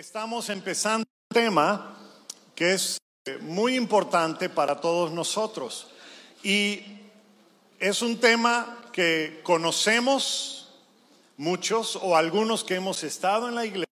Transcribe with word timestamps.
Estamos 0.00 0.48
empezando 0.48 1.04
un 1.28 1.34
tema 1.34 1.94
que 2.54 2.72
es 2.72 2.96
eh, 3.26 3.36
muy 3.36 3.76
importante 3.76 4.48
para 4.48 4.80
todos 4.80 5.12
nosotros. 5.12 5.88
Y 6.42 6.82
es 7.78 8.00
un 8.00 8.18
tema 8.18 8.82
que 8.94 9.42
conocemos 9.42 10.70
muchos 11.36 11.96
o 11.96 12.16
algunos 12.16 12.64
que 12.64 12.76
hemos 12.76 13.04
estado 13.04 13.46
en 13.46 13.54
la 13.54 13.66
iglesia, 13.66 13.92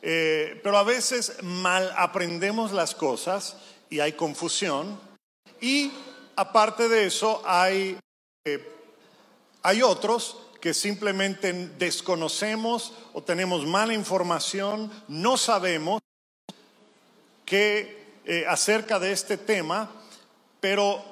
eh, 0.00 0.58
pero 0.64 0.78
a 0.78 0.84
veces 0.84 1.36
mal 1.42 1.92
aprendemos 1.98 2.72
las 2.72 2.94
cosas 2.94 3.58
y 3.90 4.00
hay 4.00 4.14
confusión. 4.14 4.98
Y 5.60 5.92
aparte 6.34 6.88
de 6.88 7.04
eso 7.04 7.42
hay, 7.44 7.98
eh, 8.46 8.72
hay 9.62 9.82
otros 9.82 10.38
que 10.60 10.74
simplemente 10.74 11.52
desconocemos 11.78 12.92
o 13.12 13.22
tenemos 13.22 13.66
mala 13.66 13.94
información, 13.94 14.90
no 15.08 15.36
sabemos 15.36 16.00
qué 17.44 18.00
eh, 18.24 18.44
acerca 18.46 18.98
de 18.98 19.12
este 19.12 19.36
tema, 19.36 19.90
pero 20.60 21.02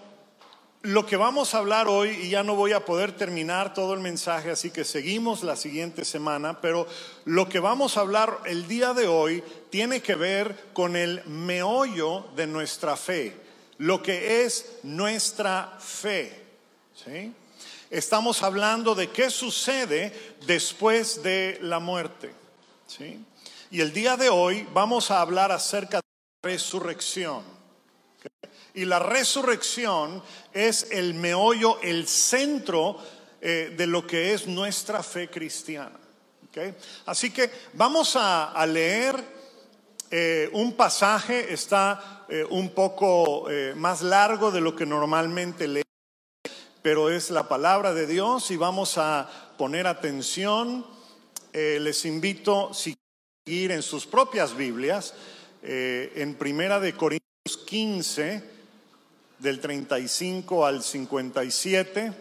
lo 0.82 1.06
que 1.06 1.16
vamos 1.16 1.54
a 1.54 1.58
hablar 1.58 1.88
hoy, 1.88 2.10
y 2.10 2.30
ya 2.30 2.44
no 2.44 2.54
voy 2.54 2.72
a 2.72 2.84
poder 2.84 3.16
terminar 3.16 3.74
todo 3.74 3.94
el 3.94 4.00
mensaje, 4.00 4.50
así 4.50 4.70
que 4.70 4.84
seguimos 4.84 5.42
la 5.42 5.56
siguiente 5.56 6.04
semana, 6.04 6.60
pero 6.60 6.86
lo 7.24 7.48
que 7.48 7.58
vamos 7.58 7.96
a 7.96 8.00
hablar 8.00 8.38
el 8.44 8.68
día 8.68 8.94
de 8.94 9.08
hoy 9.08 9.42
tiene 9.70 10.00
que 10.00 10.14
ver 10.14 10.54
con 10.72 10.94
el 10.94 11.24
meollo 11.24 12.26
de 12.36 12.46
nuestra 12.46 12.96
fe, 12.96 13.34
lo 13.78 14.02
que 14.02 14.44
es 14.44 14.78
nuestra 14.84 15.76
fe. 15.80 16.44
¿sí? 16.94 17.32
Estamos 17.90 18.42
hablando 18.42 18.94
de 18.94 19.10
qué 19.10 19.30
sucede 19.30 20.36
después 20.46 21.22
de 21.22 21.58
la 21.62 21.78
muerte. 21.78 22.34
¿sí? 22.86 23.24
Y 23.70 23.80
el 23.80 23.94
día 23.94 24.16
de 24.18 24.28
hoy 24.28 24.66
vamos 24.74 25.10
a 25.10 25.22
hablar 25.22 25.52
acerca 25.52 25.98
de 25.98 26.02
la 26.42 26.50
resurrección. 26.50 27.42
Y 28.74 28.84
la 28.84 28.98
resurrección 28.98 30.22
es 30.52 30.88
el 30.90 31.14
meollo, 31.14 31.80
el 31.80 32.06
centro 32.06 32.98
eh, 33.40 33.74
de 33.76 33.86
lo 33.86 34.06
que 34.06 34.34
es 34.34 34.46
nuestra 34.46 35.02
fe 35.02 35.30
cristiana. 35.30 35.98
Así 37.06 37.30
que 37.30 37.50
vamos 37.74 38.16
a, 38.16 38.66
leer 38.66 39.14
eh, 40.10 40.50
un 40.52 40.72
pasaje, 40.72 41.52
está 41.52 42.24
eh, 42.28 42.44
un 42.50 42.70
poco 42.70 43.46
más 43.76 44.02
largo 44.02 44.50
de 44.50 44.60
lo 44.60 44.74
que 44.74 44.84
normalmente 44.84 45.68
leemos 45.68 45.87
pero 46.82 47.10
es 47.10 47.30
la 47.30 47.48
palabra 47.48 47.94
de 47.94 48.06
Dios 48.06 48.50
y 48.50 48.56
vamos 48.56 48.98
a 48.98 49.28
poner 49.56 49.86
atención. 49.86 50.86
Eh, 51.52 51.78
les 51.80 52.04
invito, 52.04 52.72
si 52.72 52.94
seguir 53.44 53.72
en 53.72 53.82
sus 53.82 54.06
propias 54.06 54.56
Biblias, 54.56 55.14
eh, 55.62 56.12
en 56.16 56.34
Primera 56.34 56.80
de 56.80 56.92
Corintios 56.94 57.56
15, 57.66 58.58
del 59.38 59.60
35 59.60 60.66
al 60.66 60.82
57, 60.82 62.12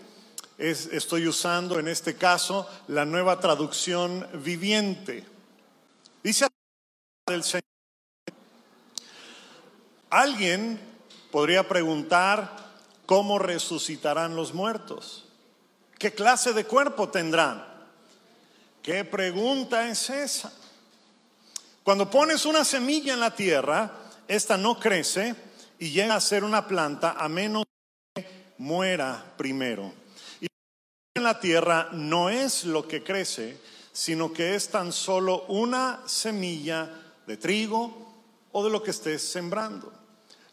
estoy 0.58 1.28
usando 1.28 1.80
en 1.80 1.88
este 1.88 2.16
caso 2.16 2.68
la 2.88 3.06
nueva 3.06 3.40
traducción 3.40 4.28
viviente. 4.44 5.24
Dice 6.24 6.48
del 7.28 7.44
Señor, 7.44 7.64
alguien 10.10 10.80
podría 11.32 11.68
preguntar, 11.68 12.67
¿Cómo 13.08 13.40
resucitarán 13.40 14.36
los 14.36 14.54
muertos? 14.54 15.24
¿Qué 15.98 16.14
clase 16.14 16.52
de 16.52 16.66
cuerpo 16.66 17.08
tendrán? 17.08 17.66
¿Qué 18.84 19.06
pregunta 19.06 19.88
es 19.88 20.10
esa? 20.10 20.52
Cuando 21.84 22.10
pones 22.10 22.46
una 22.46 22.66
semilla 22.66 23.14
en 23.14 23.22
la 23.22 23.34
tierra, 23.34 23.90
esta 24.28 24.58
no 24.58 24.78
crece 24.78 25.34
y 25.80 25.92
llega 25.92 26.16
a 26.16 26.22
ser 26.22 26.44
una 26.44 26.68
planta 26.68 27.14
a 27.14 27.30
menos 27.30 27.64
que 28.14 28.54
muera 28.58 29.34
primero. 29.38 29.94
Y 30.42 30.48
en 31.16 31.24
la 31.24 31.40
tierra 31.40 31.88
no 31.94 32.30
es 32.30 32.66
lo 32.66 32.90
que 32.90 33.04
crece, 33.04 33.58
sino 33.94 34.34
que 34.34 34.56
es 34.56 34.68
tan 34.68 34.92
solo 34.92 35.46
una 35.48 36.02
semilla 36.06 36.90
de 37.26 37.38
trigo 37.38 38.16
o 38.52 38.66
de 38.66 38.70
lo 38.70 38.84
que 38.84 38.92
estés 38.92 39.22
sembrando. 39.22 39.94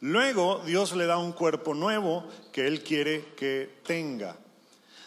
Luego 0.05 0.61
Dios 0.67 0.95
le 0.95 1.07
da 1.07 1.17
un 1.17 1.33
cuerpo 1.33 1.73
nuevo 1.73 2.29
que 2.53 2.67
Él 2.67 2.83
quiere 2.83 3.33
que 3.37 3.81
tenga. 3.87 4.37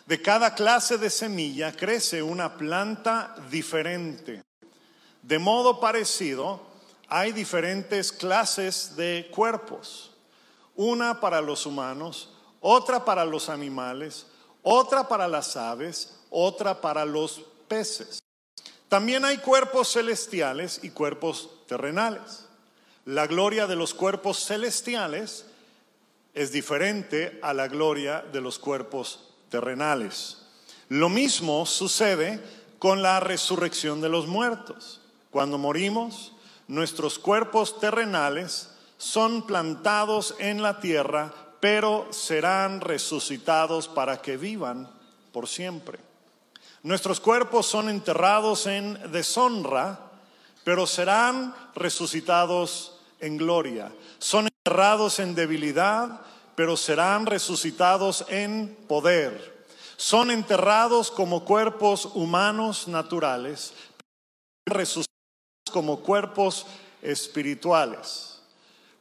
De 0.08 0.20
cada 0.24 0.56
clase 0.56 0.98
de 0.98 1.12
semilla 1.12 1.72
crece 1.72 2.24
una 2.24 2.58
planta 2.58 3.36
diferente. 3.52 4.42
De 5.22 5.38
modo 5.38 5.80
parecido, 5.80 6.62
hay 7.10 7.32
diferentes 7.32 8.12
clases 8.12 8.96
de 8.96 9.30
cuerpos. 9.32 10.16
Una 10.76 11.20
para 11.20 11.42
los 11.42 11.68
humanos, 11.68 12.34
otra 12.60 13.06
para 13.06 13.24
los 13.24 13.50
animales, 13.50 14.26
otra 14.64 15.08
para 15.08 15.28
las 15.28 15.56
aves, 15.56 16.22
otra 16.32 16.82
para 16.82 17.06
los 17.06 17.44
peces. 17.68 18.18
También 18.90 19.26
hay 19.26 19.38
cuerpos 19.38 19.94
celestiales 19.94 20.80
y 20.82 20.90
cuerpos 20.90 21.52
terrenales. 21.68 22.48
La 23.08 23.26
gloria 23.26 23.68
de 23.68 23.78
los 23.78 23.94
cuerpos 23.94 24.46
celestiales 24.46 25.46
es 26.34 26.52
diferente 26.52 27.40
a 27.42 27.54
la 27.54 27.70
gloria 27.70 28.22
de 28.34 28.42
los 28.42 28.60
cuerpos 28.60 29.30
terrenales. 29.48 30.40
Lo 30.90 31.08
mismo 31.08 31.66
sucede 31.66 32.44
con 32.80 33.02
la 33.02 33.22
resurrección 33.22 34.02
de 34.02 34.10
los 34.10 34.28
muertos. 34.28 35.00
Cuando 35.32 35.58
morimos, 35.58 36.34
nuestros 36.68 37.18
cuerpos 37.18 37.80
terrenales 37.80 38.72
son 38.98 39.48
plantados 39.48 40.36
en 40.40 40.62
la 40.62 40.82
tierra, 40.82 41.34
pero 41.62 42.08
serán 42.12 42.82
resucitados 42.82 43.88
para 43.88 44.22
que 44.22 44.36
vivan 44.36 44.92
por 45.32 45.48
siempre. 45.48 45.98
Nuestros 46.84 47.22
cuerpos 47.22 47.68
son 47.68 47.88
enterrados 47.88 48.68
en 48.68 49.00
deshonra, 49.14 49.98
pero 50.66 50.86
serán 50.86 51.56
resucitados 51.74 52.96
en 53.20 53.38
gloria. 53.38 53.92
Son 54.20 54.48
enterrados 54.48 55.20
en 55.20 55.36
debilidad, 55.36 56.22
pero 56.56 56.76
serán 56.78 57.26
resucitados 57.26 58.26
en 58.30 58.76
poder. 58.88 59.66
Son 59.96 60.32
enterrados 60.32 61.12
como 61.12 61.46
cuerpos 61.46 62.06
humanos 62.14 62.88
naturales, 62.88 63.74
resucitados 64.66 65.08
como 65.72 66.02
cuerpos 66.02 66.66
espirituales. 67.02 68.40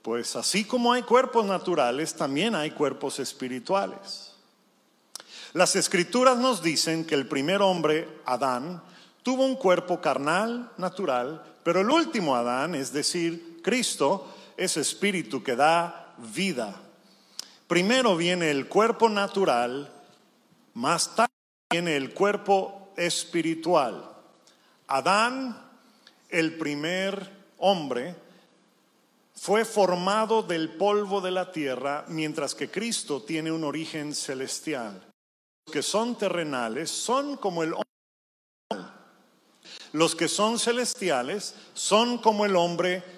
Pues 0.03 0.37
así 0.37 0.65
como 0.65 0.93
hay 0.93 1.03
cuerpos 1.03 1.45
naturales, 1.45 2.15
también 2.15 2.55
hay 2.55 2.71
cuerpos 2.71 3.19
espirituales. 3.19 4.33
Las 5.53 5.75
escrituras 5.75 6.39
nos 6.39 6.63
dicen 6.63 7.05
que 7.05 7.15
el 7.15 7.27
primer 7.27 7.63
hombre, 7.63 8.09
Adán, 8.25 8.83
tuvo 9.23 9.45
un 9.45 9.57
cuerpo 9.57 10.01
carnal, 10.01 10.71
natural, 10.77 11.43
pero 11.65 11.81
el 11.81 11.91
último 11.91 12.37
Adán, 12.37 12.75
es 12.75 12.93
decir, 12.93 13.56
Cristo 13.67 14.33
es 14.57 14.77
espíritu 14.77 15.43
que 15.43 15.57
da 15.57 16.15
vida. 16.19 16.81
Primero 17.67 18.17
viene 18.17 18.49
el 18.53 18.69
cuerpo 18.69 19.09
natural, 19.09 19.93
más 20.75 21.17
tarde 21.17 21.33
viene 21.73 21.97
el 21.97 22.15
cuerpo 22.15 22.93
espiritual. 22.97 24.09
Adán, 24.87 25.69
el 26.29 26.57
primer 26.57 27.29
hombre, 27.59 28.15
fue 29.35 29.65
formado 29.65 30.45
del 30.45 30.77
polvo 30.77 31.21
de 31.21 31.33
la 31.33 31.51
tierra, 31.51 32.05
mientras 32.07 32.55
que 32.55 32.71
Cristo 32.71 33.23
tiene 33.23 33.51
un 33.51 33.65
origen 33.65 34.15
celestial. 34.15 35.03
Los 35.67 35.73
que 35.73 35.83
son 35.83 36.17
terrenales 36.17 36.89
son 36.89 37.37
como 37.37 37.65
el 37.65 37.73
hombre. 37.73 38.93
Los 39.91 40.15
que 40.15 40.29
son 40.29 40.61
celestiales 40.61 41.57
son 41.75 42.19
como 42.19 42.45
el 42.45 42.55
hombre 42.55 43.16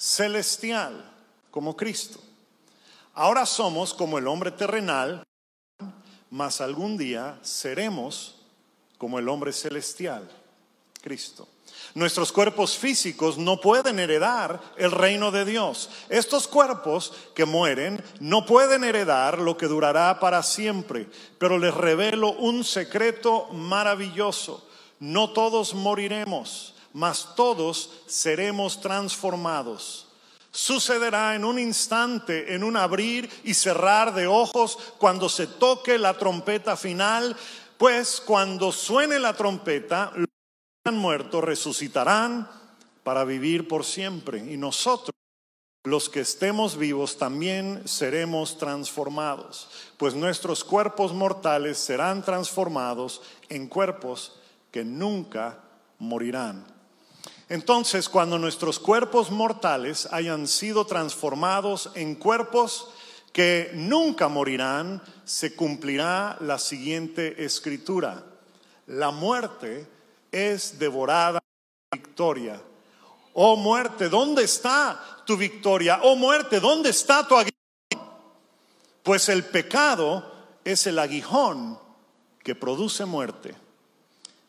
celestial, 0.00 1.04
como 1.50 1.76
Cristo. 1.76 2.18
Ahora 3.12 3.44
somos 3.44 3.92
como 3.92 4.16
el 4.16 4.26
hombre 4.26 4.50
terrenal, 4.50 5.22
mas 6.30 6.62
algún 6.62 6.96
día 6.96 7.38
seremos 7.42 8.36
como 8.96 9.18
el 9.18 9.28
hombre 9.28 9.52
celestial, 9.52 10.26
Cristo. 11.02 11.46
Nuestros 11.94 12.32
cuerpos 12.32 12.78
físicos 12.78 13.36
no 13.36 13.60
pueden 13.60 13.98
heredar 13.98 14.60
el 14.78 14.90
reino 14.90 15.30
de 15.30 15.44
Dios. 15.44 15.90
Estos 16.08 16.48
cuerpos 16.48 17.12
que 17.34 17.44
mueren 17.44 18.02
no 18.20 18.46
pueden 18.46 18.84
heredar 18.84 19.38
lo 19.38 19.58
que 19.58 19.66
durará 19.66 20.18
para 20.18 20.42
siempre, 20.42 21.08
pero 21.38 21.58
les 21.58 21.74
revelo 21.74 22.32
un 22.32 22.64
secreto 22.64 23.48
maravilloso. 23.48 24.66
No 24.98 25.30
todos 25.30 25.74
moriremos 25.74 26.74
mas 26.92 27.34
todos 27.34 27.90
seremos 28.06 28.80
transformados. 28.80 30.08
Sucederá 30.52 31.36
en 31.36 31.44
un 31.44 31.58
instante, 31.58 32.54
en 32.54 32.64
un 32.64 32.76
abrir 32.76 33.30
y 33.44 33.54
cerrar 33.54 34.12
de 34.14 34.26
ojos, 34.26 34.78
cuando 34.98 35.28
se 35.28 35.46
toque 35.46 35.96
la 35.98 36.18
trompeta 36.18 36.76
final, 36.76 37.36
pues 37.78 38.20
cuando 38.20 38.72
suene 38.72 39.18
la 39.20 39.34
trompeta, 39.34 40.12
los 40.16 40.26
que 40.26 40.88
han 40.88 40.98
muerto 40.98 41.40
resucitarán 41.40 42.50
para 43.04 43.24
vivir 43.24 43.68
por 43.68 43.84
siempre. 43.84 44.38
Y 44.38 44.56
nosotros, 44.56 45.14
los 45.84 46.08
que 46.08 46.20
estemos 46.20 46.76
vivos, 46.76 47.16
también 47.16 47.86
seremos 47.86 48.58
transformados, 48.58 49.68
pues 49.96 50.14
nuestros 50.14 50.64
cuerpos 50.64 51.14
mortales 51.14 51.78
serán 51.78 52.24
transformados 52.24 53.22
en 53.48 53.68
cuerpos 53.68 54.40
que 54.72 54.84
nunca 54.84 55.60
morirán. 55.98 56.79
Entonces, 57.50 58.08
cuando 58.08 58.38
nuestros 58.38 58.78
cuerpos 58.78 59.32
mortales 59.32 60.08
hayan 60.12 60.46
sido 60.46 60.86
transformados 60.86 61.90
en 61.96 62.14
cuerpos 62.14 62.90
que 63.32 63.72
nunca 63.74 64.28
morirán, 64.28 65.02
se 65.24 65.56
cumplirá 65.56 66.36
la 66.40 66.60
siguiente 66.60 67.44
escritura. 67.44 68.24
La 68.86 69.10
muerte 69.10 69.84
es 70.30 70.78
devorada 70.78 71.40
victoria. 71.90 72.62
Oh 73.34 73.56
muerte, 73.56 74.08
¿dónde 74.08 74.44
está 74.44 75.00
tu 75.26 75.36
victoria? 75.36 75.98
Oh 76.04 76.14
muerte, 76.14 76.60
¿dónde 76.60 76.90
está 76.90 77.26
tu 77.26 77.34
aguijón? 77.34 77.50
Pues 79.02 79.28
el 79.28 79.42
pecado 79.42 80.24
es 80.64 80.86
el 80.86 81.00
aguijón 81.00 81.80
que 82.44 82.54
produce 82.54 83.06
muerte. 83.06 83.56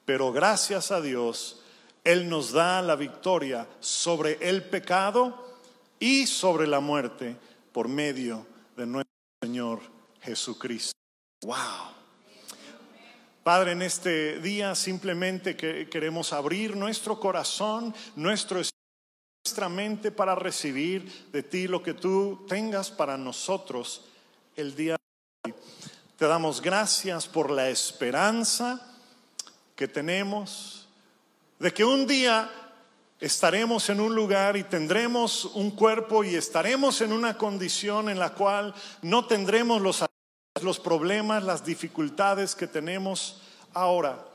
Pero 0.06 0.31
gracias 0.31 0.92
a 0.92 1.01
Dios, 1.01 1.61
Él 2.03 2.30
nos 2.30 2.51
da 2.51 2.81
la 2.81 2.95
victoria 2.95 3.68
sobre 3.80 4.38
el 4.42 4.63
pecado 4.63 5.59
y 6.00 6.25
sobre 6.27 6.68
la 6.68 6.80
muerte 6.80 7.36
por 7.71 7.88
medio 7.88 8.45
de 8.75 8.86
nuestro 8.86 9.13
Señor 9.42 9.80
Jesucristo. 10.21 10.94
Wow. 11.44 11.92
Padre, 13.44 13.71
en 13.71 13.81
este 13.81 14.39
día 14.39 14.75
simplemente 14.75 15.56
que 15.56 15.89
queremos 15.89 16.33
abrir 16.33 16.75
nuestro 16.75 17.19
corazón, 17.19 17.94
nuestro 18.15 18.62
nuestra 19.44 19.69
mente 19.69 20.12
para 20.12 20.36
recibir 20.36 21.30
de 21.31 21.42
ti 21.42 21.68
lo 21.68 21.81
que 21.81 21.95
tú 21.95 22.45
tengas 22.48 22.92
para 22.92 23.18
nosotros 23.18 24.06
el 24.56 24.75
día 24.75 24.98
de 25.44 25.51
hoy. 25.51 25.56
Te 26.15 26.27
damos 26.27 26.62
gracias 26.62 27.27
por 27.27 27.50
la 27.50 27.69
esperanza 27.69 28.80
que 29.75 29.88
tenemos 29.88 30.81
de 31.62 31.72
que 31.72 31.86
un 31.86 32.08
día 32.08 32.50
estaremos 33.19 33.88
en 33.92 34.00
un 34.00 34.16
lugar 34.16 34.58
y 34.58 34.63
tendremos 34.63 35.46
un 35.46 35.69
cuerpo 35.69 36.24
y 36.24 36.34
estaremos 36.34 37.02
en 37.02 37.13
una 37.13 37.38
condición 37.38 38.10
en 38.10 38.18
la 38.18 38.34
cual 38.34 38.74
no 39.04 39.28
tendremos 39.28 39.80
los, 39.80 40.04
los 40.63 40.80
problemas, 40.80 41.44
las 41.44 41.63
dificultades 41.63 42.56
que 42.56 42.66
tenemos 42.66 43.44
ahora. 43.75 44.25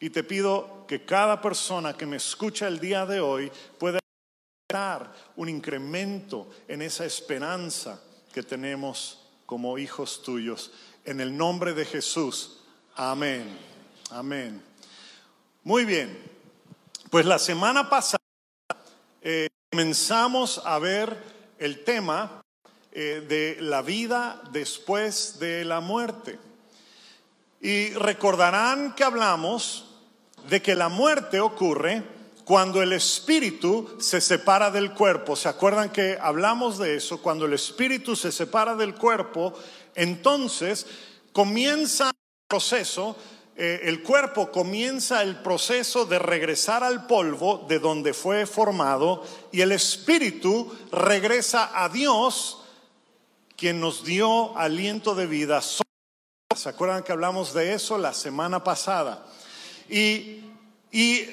Y 0.00 0.10
te 0.10 0.24
pido 0.24 0.84
que 0.88 1.04
cada 1.04 1.40
persona 1.40 1.96
que 1.96 2.06
me 2.06 2.16
escucha 2.16 2.66
el 2.66 2.80
día 2.80 3.06
de 3.06 3.20
hoy 3.20 3.52
pueda 3.78 4.00
dar 4.68 5.12
un 5.36 5.48
incremento 5.48 6.50
en 6.66 6.82
esa 6.82 7.04
esperanza 7.04 8.02
que 8.32 8.42
tenemos 8.42 9.20
como 9.46 9.78
hijos 9.78 10.24
tuyos. 10.24 10.72
En 11.04 11.20
el 11.20 11.36
nombre 11.36 11.72
de 11.72 11.84
Jesús. 11.84 12.64
Amén. 12.96 13.56
Amén. 14.10 14.60
Muy 15.62 15.84
bien. 15.84 16.33
Pues 17.14 17.26
la 17.26 17.38
semana 17.38 17.88
pasada 17.88 18.18
eh, 19.22 19.48
comenzamos 19.70 20.60
a 20.64 20.80
ver 20.80 21.16
el 21.60 21.84
tema 21.84 22.42
eh, 22.90 23.24
de 23.28 23.56
la 23.60 23.82
vida 23.82 24.42
después 24.50 25.38
de 25.38 25.64
la 25.64 25.78
muerte. 25.78 26.40
Y 27.60 27.90
recordarán 27.90 28.96
que 28.96 29.04
hablamos 29.04 29.94
de 30.48 30.60
que 30.60 30.74
la 30.74 30.88
muerte 30.88 31.38
ocurre 31.38 32.02
cuando 32.44 32.82
el 32.82 32.92
espíritu 32.92 33.96
se 34.00 34.20
separa 34.20 34.72
del 34.72 34.92
cuerpo. 34.92 35.36
¿Se 35.36 35.48
acuerdan 35.48 35.90
que 35.90 36.18
hablamos 36.20 36.78
de 36.78 36.96
eso? 36.96 37.22
Cuando 37.22 37.46
el 37.46 37.52
espíritu 37.52 38.16
se 38.16 38.32
separa 38.32 38.74
del 38.74 38.96
cuerpo, 38.96 39.54
entonces 39.94 40.84
comienza 41.32 42.08
el 42.08 42.46
proceso, 42.48 43.16
eh, 43.56 43.82
el 43.84 44.02
cuerpo 44.02 44.50
comienza 44.50 45.22
el 45.22 45.36
proceso 45.36 46.06
de 46.06 46.18
regresar 46.18 46.82
al 46.82 47.06
polvo 47.06 47.64
de 47.68 47.78
donde 47.78 48.12
fue 48.12 48.46
formado 48.46 49.22
y 49.52 49.60
el 49.60 49.70
espíritu 49.72 50.76
regresa 50.90 51.70
a 51.72 51.88
Dios, 51.88 52.62
quien 53.56 53.80
nos 53.80 54.04
dio 54.04 54.56
aliento 54.58 55.14
de 55.14 55.26
vida 55.26 55.60
¿Se 56.56 56.68
acuerdan 56.68 57.02
que 57.02 57.12
hablamos 57.12 57.52
de 57.52 57.74
eso 57.74 57.98
la 57.98 58.12
semana 58.12 58.62
pasada? 58.62 59.26
Y, 59.88 60.40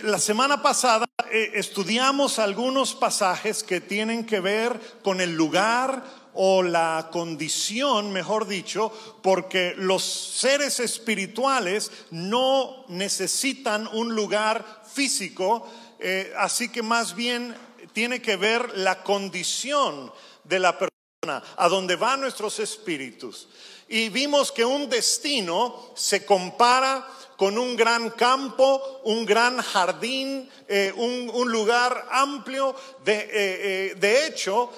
la 0.01 0.18
semana 0.18 0.63
pasada 0.63 1.06
eh, 1.31 1.51
estudiamos 1.53 2.39
algunos 2.39 2.95
pasajes 2.95 3.63
que 3.63 3.79
tienen 3.79 4.25
que 4.25 4.39
ver 4.39 4.79
con 5.03 5.21
el 5.21 5.35
lugar 5.35 6.03
o 6.33 6.63
la 6.63 7.10
condición, 7.12 8.12
mejor 8.12 8.48
dicho, 8.48 8.92
porque 9.22 9.74
los 9.78 10.04
seres 10.04 10.80
espirituales 10.80 11.92
no 12.12 12.86
necesitan 12.88 13.88
un 13.94 14.16
lugar 14.16 14.83
físico, 14.92 15.68
eh, 16.00 16.33
así 16.38 16.69
que 16.69 16.81
más 16.81 17.16
bien 17.16 17.56
tiene 17.94 18.22
que 18.22 18.36
ver 18.36 18.78
la 18.78 19.04
condición 19.04 20.12
de 20.44 20.60
la 20.60 20.78
persona, 20.78 21.44
a 21.57 21.68
donde 21.69 21.95
van 21.95 22.22
nuestros 22.22 22.60
espíritus 22.60 23.48
y 23.92 24.07
vimos 24.07 24.54
que 24.54 24.63
un 24.63 24.89
destino 24.89 25.92
se 25.95 26.25
compara 26.25 27.06
con 27.36 27.57
un 27.57 27.75
gran 27.75 28.12
campo, 28.12 29.01
un 29.04 29.25
gran 29.25 29.57
jardín, 29.57 30.50
eh, 30.69 30.94
un, 30.95 31.51
lugar 31.51 32.07
amplio. 32.10 32.74
De, 33.04 33.30
eh, 33.30 33.95
de 33.95 34.28
hecho, 34.28 34.72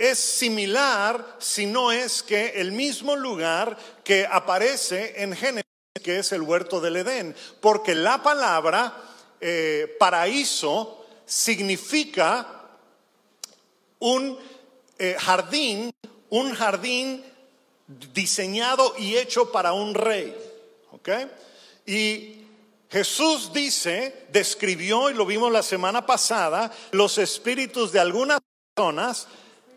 es 0.00 0.18
similar, 0.18 1.36
si 1.38 1.66
no 1.66 1.92
es 1.92 2.22
que 2.22 2.54
el 2.56 2.72
mismo 2.72 3.16
lugar 3.16 3.76
que 4.02 4.26
aparece 4.26 5.22
en 5.22 5.36
Génesis, 5.36 5.70
que 6.02 6.20
es 6.20 6.32
el 6.32 6.40
huerto 6.40 6.80
del 6.80 6.96
Edén, 6.96 7.36
porque 7.60 7.94
la 7.94 8.22
palabra 8.22 8.96
paraíso 9.98 11.04
significa 11.26 12.64
un 13.98 14.38
jardín, 15.18 15.90
un 16.30 16.54
jardín 16.54 17.22
diseñado 18.14 18.94
y 18.96 19.18
hecho 19.18 19.52
para 19.52 19.74
un 19.74 19.92
rey. 19.92 20.34
¿Ok? 20.92 21.10
Y 21.84 22.46
Jesús 22.88 23.52
dice, 23.52 24.26
describió, 24.32 25.10
y 25.10 25.14
lo 25.14 25.26
vimos 25.26 25.52
la 25.52 25.62
semana 25.62 26.06
pasada, 26.06 26.72
los 26.92 27.18
espíritus 27.18 27.92
de 27.92 28.00
algunas 28.00 28.40
personas 28.74 29.28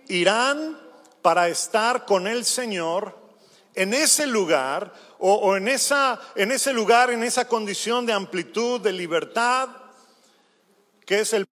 irán 0.07 0.79
para 1.21 1.47
estar 1.47 2.05
con 2.05 2.27
el 2.27 2.45
Señor 2.45 3.17
en 3.75 3.93
ese 3.93 4.27
lugar 4.27 4.93
o, 5.19 5.55
en, 5.55 5.67
esa, 5.67 6.19
en 6.35 6.51
ese 6.51 6.73
lugar, 6.73 7.09
en 7.09 7.23
esa 7.23 7.47
condición 7.47 8.05
de 8.05 8.13
amplitud, 8.13 8.81
de 8.81 8.91
libertad, 8.91 9.69
que 11.05 11.21
es 11.21 11.33
el 11.33 11.47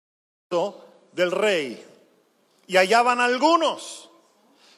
del 1.11 1.31
rey. 1.31 1.85
Y 2.65 2.77
allá 2.77 3.03
van 3.03 3.19
algunos. 3.19 4.09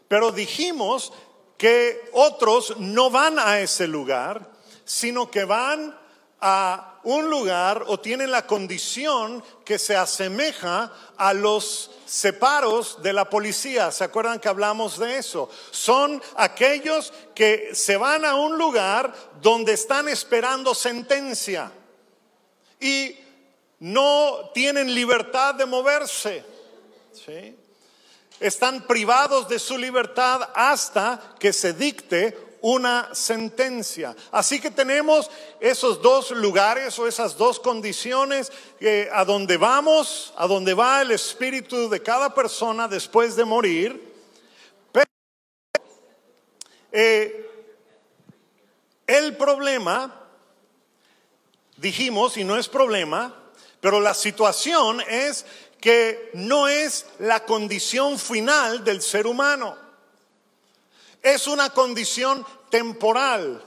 Pero 0.09 0.33
dijimos 0.33 1.13
que 1.57 2.09
otros 2.11 2.75
no 2.79 3.09
van 3.09 3.39
a 3.39 3.61
ese 3.61 3.87
lugar, 3.87 4.51
sino 4.83 5.31
que 5.31 5.45
van 5.45 5.97
a 6.41 6.99
un 7.03 7.29
lugar 7.29 7.85
o 7.87 7.99
tienen 7.99 8.31
la 8.31 8.45
condición 8.45 9.43
que 9.63 9.79
se 9.79 9.95
asemeja 9.95 10.91
a 11.17 11.33
los 11.33 11.91
separos 12.05 13.01
de 13.01 13.13
la 13.13 13.29
policía. 13.29 13.91
¿Se 13.91 14.03
acuerdan 14.03 14.39
que 14.39 14.49
hablamos 14.49 14.99
de 14.99 15.17
eso? 15.17 15.49
Son 15.71 16.21
aquellos 16.35 17.13
que 17.33 17.73
se 17.73 17.97
van 17.97 18.25
a 18.25 18.35
un 18.35 18.57
lugar 18.57 19.13
donde 19.41 19.73
están 19.73 20.09
esperando 20.09 20.75
sentencia 20.75 21.71
y 22.79 23.15
no 23.79 24.51
tienen 24.53 24.93
libertad 24.93 25.55
de 25.55 25.65
moverse. 25.65 26.43
¿sí? 27.13 27.55
están 28.41 28.87
privados 28.87 29.47
de 29.47 29.59
su 29.59 29.77
libertad 29.77 30.49
hasta 30.55 31.35
que 31.39 31.53
se 31.53 31.73
dicte 31.73 32.35
una 32.61 33.13
sentencia. 33.13 34.15
Así 34.31 34.61
que 34.61 34.71
tenemos 34.71 35.29
esos 35.59 36.01
dos 36.01 36.31
lugares 36.31 36.97
o 36.99 37.07
esas 37.07 37.35
dos 37.37 37.59
condiciones 37.59 38.51
a 39.11 39.25
donde 39.25 39.57
vamos, 39.57 40.33
a 40.37 40.47
donde 40.47 40.73
va 40.73 41.01
el 41.01 41.11
espíritu 41.11 41.89
de 41.89 42.01
cada 42.01 42.33
persona 42.33 42.87
después 42.87 43.35
de 43.35 43.45
morir. 43.45 44.13
Pero 44.91 45.05
eh, 46.91 47.49
el 49.07 49.35
problema, 49.35 50.29
dijimos, 51.77 52.37
y 52.37 52.43
no 52.43 52.57
es 52.57 52.69
problema, 52.69 53.35
pero 53.81 53.99
la 53.99 54.13
situación 54.13 55.01
es 55.09 55.45
que 55.81 56.29
no 56.35 56.67
es 56.67 57.07
la 57.17 57.43
condición 57.43 58.19
final 58.19 58.83
del 58.83 59.01
ser 59.01 59.25
humano. 59.25 59.75
Es 61.21 61.47
una 61.47 61.69
condición 61.71 62.45
temporal. 62.69 63.63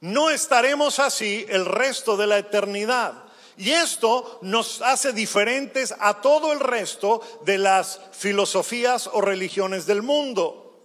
No 0.00 0.30
estaremos 0.30 0.98
así 0.98 1.46
el 1.48 1.64
resto 1.64 2.16
de 2.16 2.26
la 2.26 2.38
eternidad. 2.38 3.24
Y 3.56 3.70
esto 3.70 4.38
nos 4.42 4.80
hace 4.82 5.12
diferentes 5.12 5.94
a 5.98 6.20
todo 6.20 6.52
el 6.52 6.60
resto 6.60 7.20
de 7.44 7.58
las 7.58 8.00
filosofías 8.12 9.08
o 9.12 9.20
religiones 9.20 9.86
del 9.86 10.02
mundo. 10.02 10.80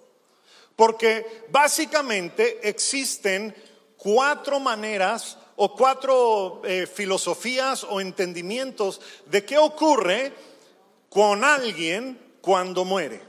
Porque 0.75 1.45
básicamente 1.49 2.67
existen 2.67 3.55
cuatro 3.97 4.59
maneras 4.59 5.37
o 5.55 5.75
cuatro 5.75 6.61
eh, 6.65 6.85
filosofías 6.85 7.83
o 7.83 7.99
entendimientos 7.99 9.01
de 9.25 9.43
qué 9.43 9.57
ocurre 9.57 10.31
con 11.09 11.43
alguien 11.43 12.37
cuando 12.41 12.85
muere. 12.85 13.26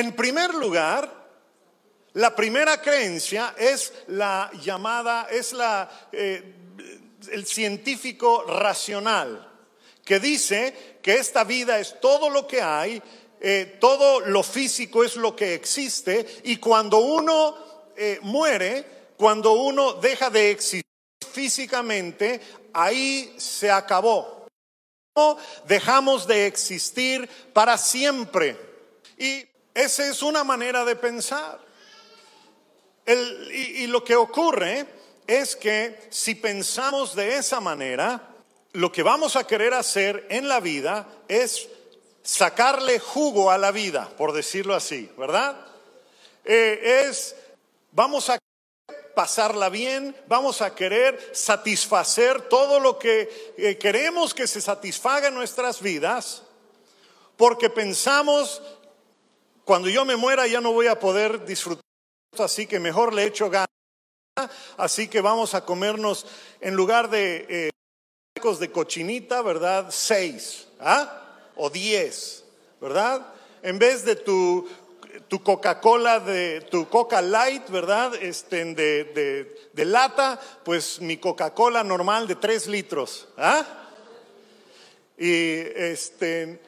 En 0.00 0.16
primer 0.16 0.54
lugar, 0.54 1.12
la 2.14 2.34
primera 2.34 2.80
creencia 2.80 3.54
es 3.58 3.92
la 4.06 4.50
llamada, 4.62 5.28
es 5.30 5.52
la, 5.52 6.08
eh, 6.10 6.54
el 7.30 7.44
científico 7.44 8.44
racional, 8.44 9.46
que 10.02 10.18
dice 10.18 10.96
que 11.02 11.16
esta 11.16 11.44
vida 11.44 11.78
es 11.78 12.00
todo 12.00 12.30
lo 12.30 12.46
que 12.46 12.62
hay, 12.62 13.02
eh, 13.42 13.76
todo 13.78 14.20
lo 14.20 14.42
físico 14.42 15.04
es 15.04 15.16
lo 15.16 15.36
que 15.36 15.52
existe, 15.52 16.26
y 16.44 16.56
cuando 16.56 16.96
uno 16.96 17.68
muere, 18.22 18.86
cuando 19.18 19.52
uno 19.52 19.92
deja 19.92 20.30
de 20.30 20.50
existir, 20.50 20.86
físicamente, 21.30 22.40
ahí 22.72 23.34
se 23.36 23.70
acabó. 23.70 24.46
Dejamos 25.66 26.26
de 26.26 26.46
existir 26.46 27.28
para 27.52 27.76
siempre. 27.76 28.56
Y 29.18 29.49
esa 29.74 30.06
es 30.06 30.22
una 30.22 30.44
manera 30.44 30.84
de 30.84 30.96
pensar. 30.96 31.58
y, 33.06 33.82
y 33.82 33.86
lo 33.86 34.04
que 34.04 34.16
ocurre 34.16 34.86
es 35.26 35.56
que 35.56 36.08
si 36.10 36.34
pensamos 36.34 37.14
de 37.14 37.36
esa 37.36 37.60
manera, 37.60 38.30
lo 38.72 38.92
que 38.92 39.02
vamos 39.02 39.36
a 39.36 39.46
querer 39.46 39.74
hacer 39.74 40.26
en 40.30 40.48
la 40.48 40.60
vida 40.60 41.06
es 41.28 41.68
sacarle 42.22 42.98
jugo 42.98 43.50
a 43.50 43.58
la 43.58 43.72
vida, 43.72 44.08
por 44.16 44.32
decirlo 44.32 44.74
así, 44.74 45.10
¿verdad? 45.16 45.56
Eh, 46.44 47.06
es, 47.08 47.34
vamos 47.92 48.30
a 48.30 48.38
pasarla 49.14 49.68
bien, 49.68 50.16
vamos 50.28 50.62
a 50.62 50.74
querer 50.74 51.30
satisfacer 51.32 52.42
todo 52.42 52.80
lo 52.80 52.98
que 52.98 53.54
eh, 53.56 53.76
queremos 53.78 54.32
que 54.32 54.46
se 54.46 54.60
satisfaga 54.60 55.28
en 55.28 55.34
nuestras 55.34 55.80
vidas, 55.80 56.42
porque 57.36 57.70
pensamos, 57.70 58.62
cuando 59.70 59.88
yo 59.88 60.04
me 60.04 60.16
muera 60.16 60.48
ya 60.48 60.60
no 60.60 60.72
voy 60.72 60.88
a 60.88 60.98
poder 60.98 61.44
disfrutar, 61.44 61.84
así 62.40 62.66
que 62.66 62.80
mejor 62.80 63.14
le 63.14 63.22
echo 63.22 63.48
ganas, 63.48 63.68
así 64.76 65.06
que 65.06 65.20
vamos 65.20 65.54
a 65.54 65.64
comernos 65.64 66.26
en 66.60 66.74
lugar 66.74 67.08
de 67.08 67.46
eh, 67.48 67.70
de 68.58 68.72
cochinita, 68.72 69.42
¿verdad? 69.42 69.86
Seis, 69.90 70.66
¿ah? 70.80 71.36
O 71.54 71.70
diez, 71.70 72.42
¿verdad? 72.80 73.24
En 73.62 73.78
vez 73.78 74.04
de 74.04 74.16
tu 74.16 74.68
tu 75.28 75.40
Coca-Cola 75.40 76.18
de 76.18 76.62
tu 76.62 76.88
Coca 76.88 77.22
Light, 77.22 77.70
¿verdad? 77.70 78.12
Este, 78.16 78.64
de, 78.74 79.70
de, 79.72 79.84
lata, 79.84 80.40
pues 80.64 81.00
mi 81.00 81.16
Coca-Cola 81.18 81.84
normal 81.84 82.26
de 82.26 82.34
tres 82.34 82.66
litros. 82.66 83.28
¿ah? 83.36 83.64
Y, 85.16 85.60
este, 85.76 86.60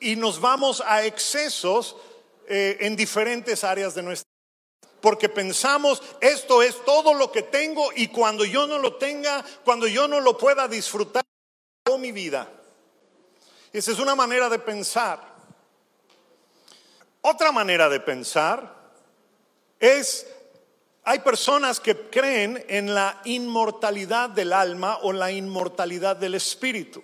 y 0.00 0.16
nos 0.16 0.38
vamos 0.38 0.82
a 0.84 1.04
excesos 1.06 1.96
eh, 2.52 2.78
en 2.80 2.96
diferentes 2.96 3.62
áreas 3.62 3.94
de 3.94 4.02
nuestra 4.02 4.28
vida. 4.28 4.98
Porque 5.00 5.28
pensamos, 5.28 6.02
esto 6.20 6.62
es 6.62 6.84
todo 6.84 7.14
lo 7.14 7.30
que 7.30 7.42
tengo 7.42 7.90
y 7.94 8.08
cuando 8.08 8.44
yo 8.44 8.66
no 8.66 8.76
lo 8.78 8.96
tenga, 8.96 9.44
cuando 9.64 9.86
yo 9.86 10.08
no 10.08 10.18
lo 10.18 10.36
pueda 10.36 10.66
disfrutar, 10.66 11.22
toda 11.84 11.96
mi 11.96 12.10
vida. 12.10 12.50
Esa 13.72 13.92
es 13.92 14.00
una 14.00 14.16
manera 14.16 14.48
de 14.48 14.58
pensar. 14.58 15.20
Otra 17.20 17.52
manera 17.52 17.88
de 17.88 18.00
pensar 18.00 18.74
es, 19.78 20.26
hay 21.04 21.20
personas 21.20 21.78
que 21.78 21.96
creen 22.10 22.64
en 22.68 22.92
la 22.92 23.20
inmortalidad 23.26 24.28
del 24.30 24.52
alma 24.52 24.98
o 25.02 25.12
la 25.12 25.30
inmortalidad 25.30 26.16
del 26.16 26.34
espíritu. 26.34 27.00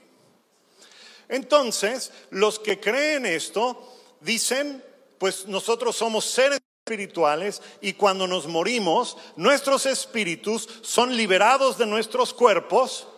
Entonces, 1.29 2.11
los 2.31 2.59
que 2.59 2.81
creen 2.81 3.27
esto 3.27 3.93
dicen, 4.21 4.83
pues 5.19 5.47
nosotros 5.47 5.97
somos 5.97 6.25
seres 6.25 6.61
espirituales 6.87 7.63
y 7.81 7.95
cuando 7.95 8.27
nos 8.27 8.47
morimos, 8.47 9.17
nuestros 9.35 9.87
espíritus 9.87 10.69
son 10.83 11.17
liberados 11.17 11.79
de 11.79 11.87
nuestros 11.87 12.33
cuerpos 12.33 13.09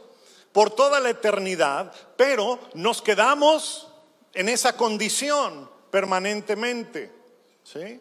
por 0.52 0.71
toda 0.71 1.00
la 1.00 1.11
eternidad, 1.11 1.93
pero 2.17 2.59
nos 2.75 3.02
quedamos 3.02 3.88
en 4.33 4.49
esa 4.49 4.76
condición 4.76 5.71
permanentemente. 5.90 7.12
En 7.75 8.00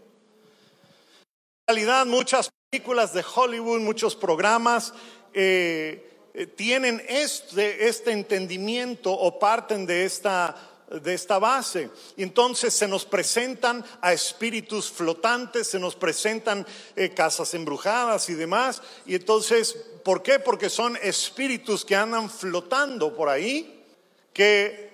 realidad 1.67 2.05
muchas 2.05 2.49
películas 2.69 3.13
de 3.13 3.25
Hollywood, 3.35 3.81
muchos 3.81 4.15
programas 4.15 4.93
eh, 5.33 6.07
eh, 6.33 6.45
tienen 6.47 7.03
este, 7.09 7.87
este 7.87 8.11
entendimiento 8.11 9.11
o 9.11 9.37
parten 9.39 9.85
de 9.85 10.05
esta, 10.05 10.55
de 10.89 11.13
esta 11.13 11.39
base. 11.39 11.89
Entonces 12.15 12.73
se 12.73 12.87
nos 12.87 13.05
presentan 13.05 13.83
a 14.01 14.13
espíritus 14.13 14.89
flotantes, 14.89 15.67
se 15.67 15.79
nos 15.79 15.95
presentan 15.95 16.65
eh, 16.95 17.09
casas 17.09 17.53
embrujadas 17.53 18.29
y 18.29 18.33
demás. 18.33 18.81
Y 19.05 19.15
entonces, 19.15 19.75
¿por 20.03 20.23
qué? 20.23 20.39
Porque 20.39 20.69
son 20.69 20.97
espíritus 21.01 21.83
que 21.83 21.95
andan 21.95 22.29
flotando 22.29 23.15
por 23.15 23.29
ahí, 23.29 23.85
que 24.33 24.87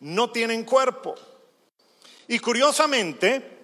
no 0.00 0.30
tienen 0.30 0.64
cuerpo. 0.64 1.14
Y 2.26 2.38
curiosamente, 2.38 3.58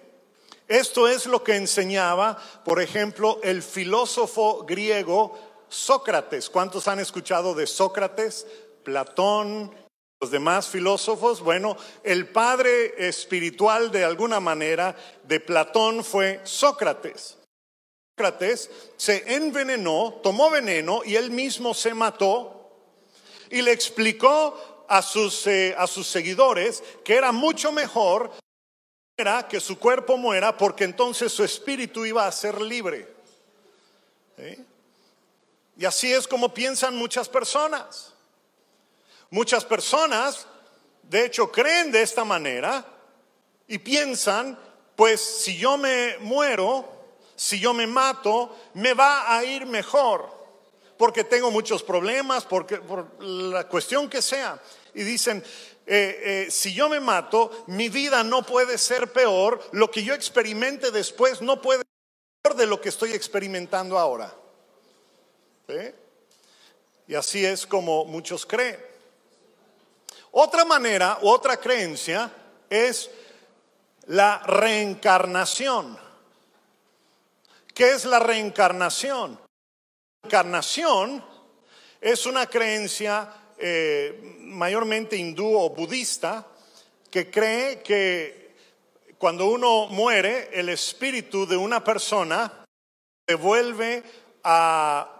esto 0.67 1.07
es 1.07 1.25
lo 1.25 1.43
que 1.43 1.55
enseñaba, 1.55 2.37
por 2.63 2.81
ejemplo, 2.81 3.39
el 3.43 3.63
filósofo 3.63 4.65
griego 4.65 5.37
Sócrates. 5.67 6.49
¿Cuántos 6.49 6.87
han 6.87 6.99
escuchado 6.99 7.53
de 7.53 7.67
Sócrates, 7.67 8.45
Platón, 8.83 9.73
los 10.19 10.31
demás 10.31 10.67
filósofos? 10.67 11.41
Bueno, 11.41 11.77
el 12.03 12.27
padre 12.27 13.07
espiritual 13.07 13.91
de 13.91 14.03
alguna 14.03 14.39
manera 14.39 14.95
de 15.23 15.39
Platón 15.39 16.03
fue 16.03 16.41
Sócrates. 16.43 17.37
Sócrates 18.17 18.69
se 18.97 19.35
envenenó, 19.35 20.19
tomó 20.21 20.49
veneno 20.49 21.01
y 21.05 21.15
él 21.15 21.31
mismo 21.31 21.73
se 21.73 21.93
mató 21.93 22.71
y 23.49 23.61
le 23.61 23.71
explicó 23.71 24.85
a 24.89 25.01
sus, 25.01 25.47
eh, 25.47 25.75
a 25.77 25.87
sus 25.87 26.07
seguidores 26.07 26.83
que 27.03 27.15
era 27.15 27.31
mucho 27.31 27.71
mejor 27.71 28.31
que 29.49 29.59
su 29.59 29.77
cuerpo 29.77 30.15
muera 30.15 30.55
porque 30.55 30.85
entonces 30.85 31.33
su 31.33 31.43
espíritu 31.43 32.05
iba 32.05 32.25
a 32.25 32.31
ser 32.31 32.61
libre. 32.61 33.05
Y 35.77 35.83
así 35.83 36.13
es 36.13 36.25
como 36.25 36.53
piensan 36.53 36.95
muchas 36.95 37.27
personas. 37.27 38.13
Muchas 39.31 39.63
personas, 39.63 40.47
de 41.03 41.25
hecho, 41.25 41.51
creen 41.51 41.91
de 41.91 42.01
esta 42.01 42.23
manera 42.23 42.83
y 43.67 43.77
piensan, 43.77 44.57
pues 44.95 45.21
si 45.21 45.57
yo 45.57 45.77
me 45.77 46.17
muero, 46.19 46.87
si 47.35 47.59
yo 47.59 47.73
me 47.73 47.85
mato, 47.85 48.55
me 48.73 48.93
va 48.93 49.37
a 49.37 49.43
ir 49.43 49.65
mejor, 49.65 50.29
porque 50.97 51.23
tengo 51.23 51.51
muchos 51.51 51.83
problemas, 51.83 52.43
porque, 52.45 52.77
por 52.77 53.23
la 53.23 53.67
cuestión 53.67 54.09
que 54.09 54.21
sea. 54.21 54.59
Y 54.93 55.03
dicen, 55.03 55.43
eh, 55.85 56.45
eh, 56.47 56.51
si 56.51 56.73
yo 56.73 56.89
me 56.89 56.99
mato, 56.99 57.63
mi 57.67 57.89
vida 57.89 58.23
no 58.23 58.43
puede 58.43 58.77
ser 58.77 59.13
peor, 59.13 59.61
lo 59.71 59.89
que 59.91 60.03
yo 60.03 60.13
experimente 60.15 60.91
después 60.91 61.41
no 61.41 61.61
puede 61.61 61.79
ser 61.79 61.87
peor 62.41 62.57
de 62.57 62.65
lo 62.65 62.81
que 62.81 62.89
estoy 62.89 63.13
experimentando 63.13 63.97
ahora. 63.97 64.33
Y 67.07 67.13
así 67.13 67.45
es 67.45 67.67
como 67.67 68.05
muchos 68.05 68.45
creen. 68.45 68.88
Otra 70.31 70.65
manera, 70.65 71.19
otra 71.21 71.57
creencia 71.57 72.31
es 72.69 73.09
la 74.07 74.39
reencarnación. 74.39 75.97
¿Qué 77.73 77.91
es 77.91 78.05
la 78.05 78.19
reencarnación? 78.19 79.31
La 79.31 80.29
reencarnación 80.29 81.25
es 82.01 82.25
una 82.25 82.47
creencia 82.47 83.33
eh, 83.57 84.37
mayormente 84.39 85.17
hindú 85.17 85.57
o 85.57 85.69
budista 85.69 86.45
que 87.09 87.29
cree 87.29 87.81
que 87.81 88.39
cuando 89.17 89.47
uno 89.47 89.87
muere, 89.87 90.49
el 90.53 90.69
espíritu 90.69 91.45
de 91.45 91.57
una 91.57 91.83
persona 91.83 92.65
se 93.27 93.35
vuelve 93.35 94.01
a 94.43 95.18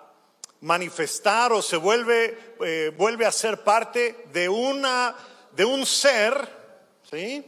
manifestar 0.61 1.53
o 1.53 1.61
se 1.61 1.77
vuelve, 1.77 2.55
eh, 2.61 2.91
vuelve 2.97 3.25
a 3.25 3.31
ser 3.31 3.63
parte 3.63 4.25
de, 4.33 4.49
una, 4.49 5.15
de 5.51 5.65
un 5.65 5.85
ser, 5.85 6.47
¿sí? 7.09 7.45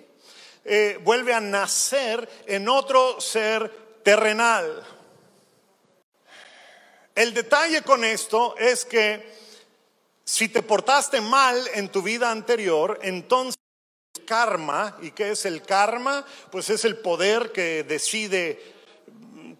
Eh, 0.63 0.99
vuelve 1.03 1.33
a 1.33 1.39
nacer 1.39 2.27
en 2.45 2.69
otro 2.69 3.19
ser 3.19 3.69
terrenal. 4.03 4.83
El 7.15 7.33
detalle 7.33 7.81
con 7.81 8.03
esto 8.05 8.55
es 8.57 8.85
que 8.85 9.41
Si 10.23 10.47
te 10.47 10.61
portaste 10.61 11.19
mal 11.19 11.61
en 11.73 11.89
tu 11.89 12.01
vida 12.01 12.31
anterior, 12.31 12.99
entonces 13.01 13.59
karma, 14.25 14.97
¿y 15.01 15.11
qué 15.11 15.31
es 15.31 15.45
el 15.45 15.61
karma? 15.61 16.25
Pues 16.51 16.69
es 16.69 16.85
el 16.85 16.97
poder 16.97 17.51
que 17.51 17.83
decide 17.83 18.80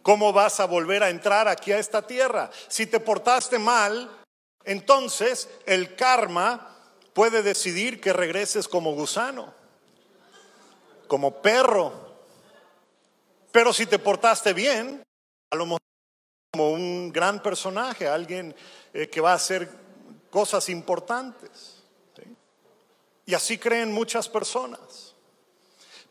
cómo 0.02 0.34
vas 0.34 0.60
a 0.60 0.66
volver 0.66 1.04
a 1.04 1.10
entrar 1.10 1.48
aquí 1.48 1.72
a 1.72 1.80
esta 1.80 2.06
tierra. 2.06 2.50
Si 2.68 2.86
te 2.88 3.00
portaste 3.00 3.60
mal, 3.60 4.10
entonces 4.64 5.50
el 5.66 5.96
karma 5.96 6.78
puede 7.14 7.44
decidir 7.44 8.00
que 8.00 8.14
regreses 8.14 8.68
como 8.68 8.94
gusano, 8.94 9.54
como 11.08 11.42
perro. 11.42 12.12
Pero 13.52 13.74
si 13.74 13.86
te 13.86 14.00
portaste 14.00 14.54
bien, 14.54 15.04
a 15.52 15.56
lo 15.56 15.66
mejor 15.66 15.82
como 16.52 16.72
un 16.72 17.12
gran 17.12 17.42
personaje, 17.42 18.08
alguien 18.08 18.56
eh, 18.94 19.10
que 19.10 19.22
va 19.22 19.32
a 19.32 19.36
hacer 19.36 19.70
cosas 20.30 20.70
importantes. 20.70 21.78
Y 23.26 23.34
así 23.34 23.58
creen 23.58 23.94
muchas 23.94 24.28
personas. 24.28 25.16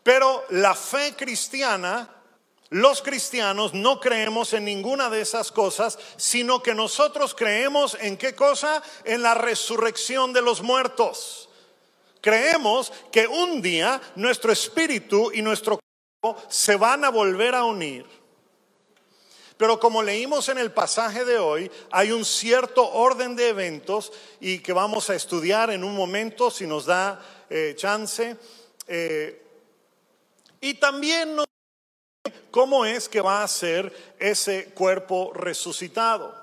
Pero 0.01 0.43
la 0.49 0.73
fe 0.73 1.15
cristiana, 1.15 2.20
los 2.71 3.01
cristianos 3.01 3.73
no 3.73 3.99
creemos 3.99 4.53
en 4.53 4.65
ninguna 4.65 5.09
de 5.09 5.21
esas 5.21 5.51
cosas, 5.51 5.99
sino 6.17 6.63
que 6.63 6.73
nosotros 6.73 7.35
creemos 7.35 7.95
en 7.99 8.17
qué 8.17 8.33
cosa? 8.33 8.81
En 9.03 9.21
la 9.21 9.35
resurrección 9.35 10.33
de 10.33 10.41
los 10.41 10.61
muertos. 10.61 11.49
Creemos 12.21 12.91
que 13.11 13.27
un 13.27 13.61
día 13.61 14.01
nuestro 14.15 14.51
espíritu 14.51 15.31
y 15.33 15.41
nuestro 15.41 15.79
cuerpo 16.21 16.41
se 16.49 16.75
van 16.75 17.05
a 17.05 17.09
volver 17.09 17.55
a 17.55 17.65
unir 17.65 18.05
pero 19.61 19.79
como 19.79 20.01
leímos 20.01 20.49
en 20.49 20.57
el 20.57 20.71
pasaje 20.71 21.23
de 21.23 21.37
hoy, 21.37 21.69
hay 21.91 22.11
un 22.11 22.25
cierto 22.25 22.93
orden 22.93 23.35
de 23.35 23.49
eventos 23.49 24.11
y 24.39 24.57
que 24.57 24.73
vamos 24.73 25.11
a 25.11 25.15
estudiar 25.15 25.69
en 25.69 25.83
un 25.83 25.93
momento 25.93 26.49
si 26.49 26.65
nos 26.65 26.87
da 26.87 27.23
eh, 27.47 27.75
chance. 27.77 28.35
Eh, 28.87 29.39
y 30.61 30.73
también 30.73 31.35
nos 31.35 31.45
cómo 32.51 32.85
es 32.85 33.09
que 33.09 33.21
va 33.21 33.43
a 33.43 33.47
ser 33.47 34.15
ese 34.19 34.65
cuerpo 34.73 35.31
resucitado. 35.33 36.39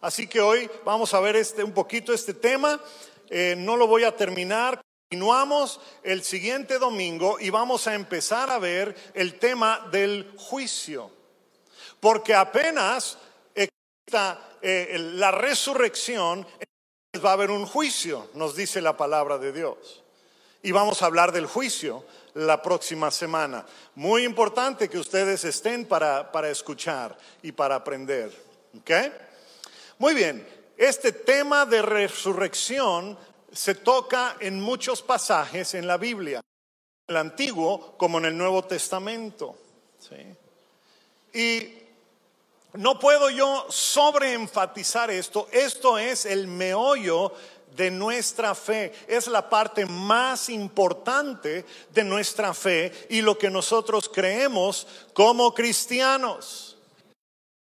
Así 0.00 0.26
que 0.26 0.40
hoy 0.40 0.68
vamos 0.84 1.14
a 1.14 1.20
ver 1.20 1.36
este, 1.36 1.62
un 1.62 1.72
poquito 1.72 2.12
este 2.12 2.34
tema. 2.34 2.80
Eh, 3.28 3.54
no 3.56 3.76
lo 3.76 3.86
voy 3.86 4.04
a 4.04 4.16
terminar. 4.16 4.80
Continuamos 5.10 5.80
el 6.02 6.24
siguiente 6.24 6.78
domingo 6.78 7.38
y 7.38 7.50
vamos 7.50 7.86
a 7.86 7.94
empezar 7.94 8.50
a 8.50 8.58
ver 8.58 8.96
el 9.14 9.38
tema 9.38 9.86
del 9.92 10.32
juicio 10.36 11.16
porque 12.00 12.34
apenas 12.34 13.18
exista 13.54 14.58
eh, 14.62 14.96
la 15.14 15.30
resurrección, 15.30 16.46
va 17.24 17.30
a 17.30 17.32
haber 17.32 17.50
un 17.50 17.66
juicio, 17.66 18.30
nos 18.34 18.54
dice 18.54 18.80
la 18.80 18.96
palabra 18.96 19.38
de 19.38 19.52
Dios. 19.52 20.04
Y 20.62 20.72
vamos 20.72 21.02
a 21.02 21.06
hablar 21.06 21.32
del 21.32 21.46
juicio 21.46 22.04
la 22.36 22.60
próxima 22.60 23.10
semana. 23.10 23.64
Muy 23.94 24.24
importante 24.24 24.88
que 24.88 24.98
ustedes 24.98 25.44
estén 25.44 25.86
para, 25.86 26.30
para 26.30 26.50
escuchar 26.50 27.16
y 27.42 27.52
para 27.52 27.76
aprender. 27.76 28.30
Muy 29.98 30.14
bien, 30.14 30.46
este 30.76 31.12
tema 31.12 31.64
de 31.64 31.80
resurrección 31.80 33.16
se 33.50 33.74
toca 33.74 34.36
en 34.40 34.60
muchos 34.60 35.00
pasajes 35.00 35.74
en 35.74 35.86
la 35.86 35.96
Biblia, 35.96 36.40
en 37.08 37.14
el 37.14 37.16
Antiguo 37.16 37.96
como 37.96 38.18
en 38.18 38.26
el 38.26 38.36
Nuevo 38.36 38.62
Testamento. 38.64 39.56
¿sí? 39.98 40.16
Y 41.38 41.86
no 42.74 42.98
puedo 42.98 43.30
yo 43.30 43.64
sobreenfatizar 43.70 45.10
esto. 45.10 45.48
Esto 45.50 45.96
es 45.96 46.26
el 46.26 46.46
meollo 46.46 47.32
de 47.76 47.90
nuestra 47.90 48.54
fe. 48.54 48.92
Es 49.06 49.26
la 49.26 49.48
parte 49.48 49.86
más 49.86 50.48
importante 50.48 51.64
de 51.90 52.04
nuestra 52.04 52.54
fe 52.54 53.06
y 53.10 53.20
lo 53.20 53.38
que 53.38 53.50
nosotros 53.50 54.10
creemos 54.12 54.86
como 55.12 55.54
cristianos. 55.54 56.76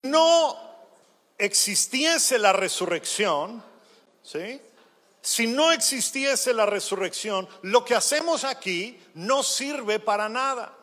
No 0.04 0.58
existiese 1.38 2.38
la 2.38 2.54
resurrección, 2.54 3.64
¿sí? 4.22 4.62
Si 5.22 5.48
no 5.48 5.72
existiese 5.72 6.54
la 6.54 6.66
resurrección, 6.66 7.48
lo 7.62 7.86
que 7.86 7.96
hacemos 7.96 8.44
aquí 8.44 9.00
no 9.14 9.44
sirve 9.44 10.00
para 10.00 10.28
nada. 10.30 10.76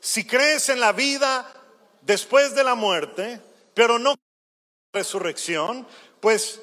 Si 0.00 0.26
crees 0.26 0.68
en 0.70 0.80
la 0.80 0.92
vida 0.92 1.52
después 2.00 2.54
de 2.54 2.64
la 2.64 2.74
muerte, 2.74 3.40
pero 3.74 3.98
no 3.98 4.14
resurrección, 4.94 5.86
pues 6.20 6.60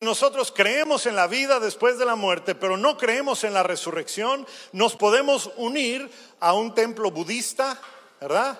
nosotros 0.00 0.50
creemos 0.50 1.04
en 1.04 1.14
la 1.14 1.26
vida 1.26 1.60
después 1.60 1.98
de 1.98 2.06
la 2.06 2.14
muerte, 2.14 2.54
pero 2.54 2.78
no 2.78 2.96
creemos 2.96 3.44
en 3.44 3.52
la 3.52 3.62
resurrección, 3.62 4.46
nos 4.72 4.96
podemos 4.96 5.50
unir 5.56 6.10
a 6.40 6.54
un 6.54 6.74
templo 6.74 7.10
budista, 7.10 7.78
¿verdad? 8.18 8.58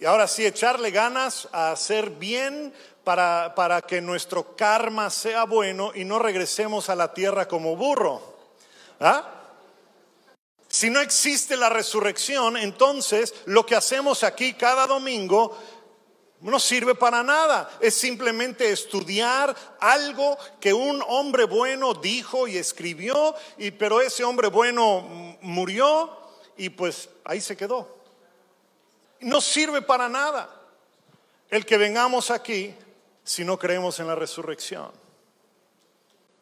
Y 0.00 0.06
ahora 0.06 0.26
sí, 0.26 0.46
echarle 0.46 0.90
ganas 0.90 1.46
a 1.52 1.72
hacer 1.72 2.08
bien 2.08 2.72
para, 3.04 3.54
para 3.54 3.82
que 3.82 4.00
nuestro 4.00 4.56
karma 4.56 5.10
sea 5.10 5.44
bueno 5.44 5.92
y 5.94 6.04
no 6.04 6.18
regresemos 6.18 6.88
a 6.88 6.94
la 6.94 7.12
tierra 7.12 7.46
como 7.46 7.76
burro. 7.76 8.22
¿Ah? 8.98 9.36
Si 10.68 10.90
no 10.90 11.00
existe 11.00 11.56
la 11.56 11.68
resurrección, 11.68 12.56
entonces 12.56 13.34
lo 13.44 13.64
que 13.64 13.76
hacemos 13.76 14.24
aquí 14.24 14.54
cada 14.54 14.86
domingo 14.86 15.56
no 16.40 16.60
sirve 16.60 16.94
para 16.94 17.22
nada. 17.22 17.70
Es 17.80 17.94
simplemente 17.94 18.70
estudiar 18.70 19.54
algo 19.80 20.36
que 20.60 20.72
un 20.72 21.02
hombre 21.08 21.44
bueno 21.44 21.94
dijo 21.94 22.46
y 22.46 22.56
escribió, 22.56 23.34
y, 23.58 23.70
pero 23.70 24.00
ese 24.00 24.24
hombre 24.24 24.48
bueno 24.48 25.36
murió 25.40 26.10
y 26.56 26.70
pues 26.70 27.08
ahí 27.24 27.40
se 27.40 27.56
quedó. 27.56 27.96
No 29.20 29.40
sirve 29.40 29.82
para 29.82 30.08
nada 30.08 30.50
el 31.50 31.64
que 31.64 31.78
vengamos 31.78 32.30
aquí 32.30 32.74
si 33.24 33.44
no 33.44 33.58
creemos 33.58 33.98
en 34.00 34.06
la 34.06 34.14
resurrección. 34.14 35.05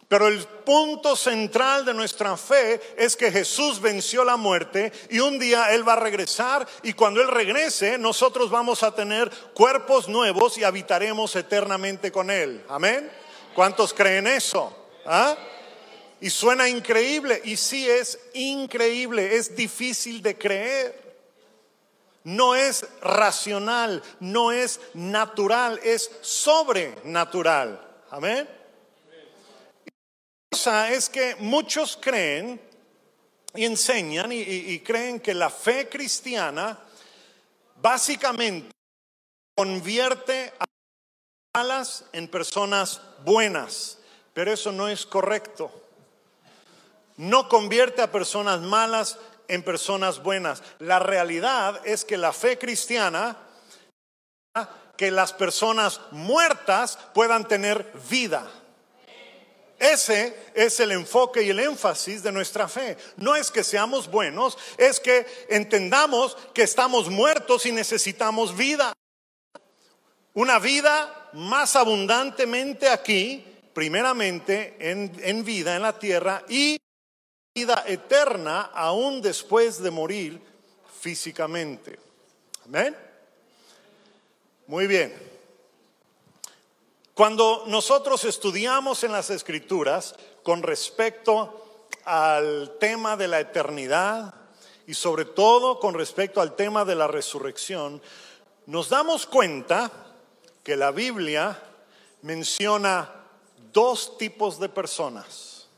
Pero 0.09 0.29
el 0.29 0.39
punto 0.39 1.17
central 1.17 1.85
de 1.85 1.95
nuestra 1.95 2.37
fe 2.37 2.81
es 2.97 3.17
que 3.17 3.31
Jesús 3.31 3.81
venció 3.81 4.25
la 4.25 4.37
muerte 4.37 4.93
y 5.09 5.21
un 5.21 5.39
día 5.39 5.73
Él 5.75 5.87
va 5.87 5.95
a 5.95 6.01
regresar 6.01 6.67
y 6.83 6.93
cuando 6.93 7.21
Él 7.21 7.29
regrese 7.29 7.97
nosotros 7.97 8.51
vamos 8.51 8.83
a 8.83 8.95
tener 8.95 9.31
cuerpos 9.55 10.09
nuevos 10.09 10.59
y 10.59 10.65
habitaremos 10.65 11.35
eternamente 11.37 12.13
con 12.13 12.31
Él. 12.31 12.65
Amén. 12.69 13.11
¿Cuántos 13.55 13.95
creen 13.95 14.27
eso? 14.27 14.77
¿Ah? 15.07 15.37
Y 16.21 16.29
suena 16.31 16.69
increíble 16.69 17.41
y 17.45 17.57
sí 17.57 17.89
es 17.89 18.19
increíble, 18.35 19.37
es 19.37 19.57
difícil 19.57 20.23
de 20.23 20.37
creer. 20.37 21.05
No 22.25 22.55
es 22.55 22.87
racional, 23.03 24.03
no 24.21 24.51
es 24.51 24.81
natural, 24.95 25.79
es 25.83 26.11
sobrenatural. 26.23 27.81
Amén 28.11 28.64
es 30.55 31.09
que 31.09 31.35
muchos 31.41 31.99
creen 32.01 32.61
y 33.55 33.65
enseñan 33.65 34.31
y, 34.33 34.79
creen 34.81 35.19
que 35.19 35.35
la 35.35 35.51
fe 35.51 35.89
cristiana 35.89 36.79
básicamente 37.81 38.71
convierte 39.57 40.53
a 40.59 40.65
malas 41.57 42.05
en 42.13 42.29
personas 42.29 43.01
buenas, 43.25 43.99
pero 44.33 44.53
eso 44.53 44.71
no 44.71 44.89
es 44.89 45.05
correcto. 45.05 45.73
No 47.17 47.49
convierte 47.49 48.03
a 48.03 48.13
personas 48.13 48.61
malas 48.61 49.19
en 49.49 49.63
personas 49.63 50.23
buenas. 50.23 50.63
La 50.79 51.01
realidad 51.01 51.81
es 51.85 52.05
que 52.05 52.17
la 52.17 52.33
fe 52.33 52.59
cristiana 52.59 53.37
que 54.97 55.11
las 55.11 55.33
personas 55.33 56.01
muertas 56.13 56.97
puedan 57.13 57.49
tener 57.49 57.93
vida. 58.09 58.49
Ese 59.85 60.35
es 60.55 60.81
el 60.81 60.93
enfoque 60.93 61.43
y 61.43 61.51
el 61.51 61.61
énfasis 61.61 62.23
de 62.23 62.33
nuestra 62.33 62.69
fe. 62.69 62.97
No 63.19 63.37
es 63.37 63.51
que 63.51 63.63
seamos 63.63 64.11
buenos, 64.11 64.57
es 64.79 64.99
que 64.99 65.27
entendamos 65.51 66.39
que 66.55 66.63
estamos 66.63 67.11
muertos 67.11 67.67
y 67.67 67.73
necesitamos 67.73 68.57
vida. 68.57 68.95
Una 70.33 70.59
vida 70.59 71.29
más 71.35 71.77
abundantemente 71.77 72.89
aquí, 72.89 73.45
primeramente 73.75 74.77
en, 74.79 75.45
vida 75.45 75.77
en 75.77 75.83
la 75.83 75.99
tierra 75.99 76.43
y 76.49 76.79
vida 77.55 77.85
eterna 77.87 78.71
aún 78.73 79.21
después 79.21 79.83
de 79.83 79.91
morir 79.91 80.41
físicamente. 80.99 81.99
Amén. 82.65 82.97
Muy 84.67 84.87
bien. 84.87 85.34
Cuando 87.15 87.63
nosotros 87.69 88.25
estudiamos 88.25 89.05
en 89.05 89.13
las 89.13 89.31
escrituras 89.31 90.17
con 90.43 90.65
respecto 90.65 91.87
al 92.05 92.77
tema 92.81 93.17
de 93.17 93.29
la 93.29 93.39
eternidad 93.39 94.35
y 94.89 94.95
sobre 94.95 95.25
todo 95.25 95.79
con 95.79 95.95
respecto 95.95 96.41
al 96.41 96.57
tema 96.57 96.85
de 96.85 96.97
la 96.97 97.07
resurrección, 97.07 98.03
nos 98.67 98.89
damos 98.89 99.27
cuenta 99.27 99.93
que 100.65 100.77
la 100.77 100.91
Biblia 100.91 101.63
menciona 102.23 103.09
dos 103.73 104.19
tipos 104.19 104.59
de 104.59 104.69
personas. 104.69 105.69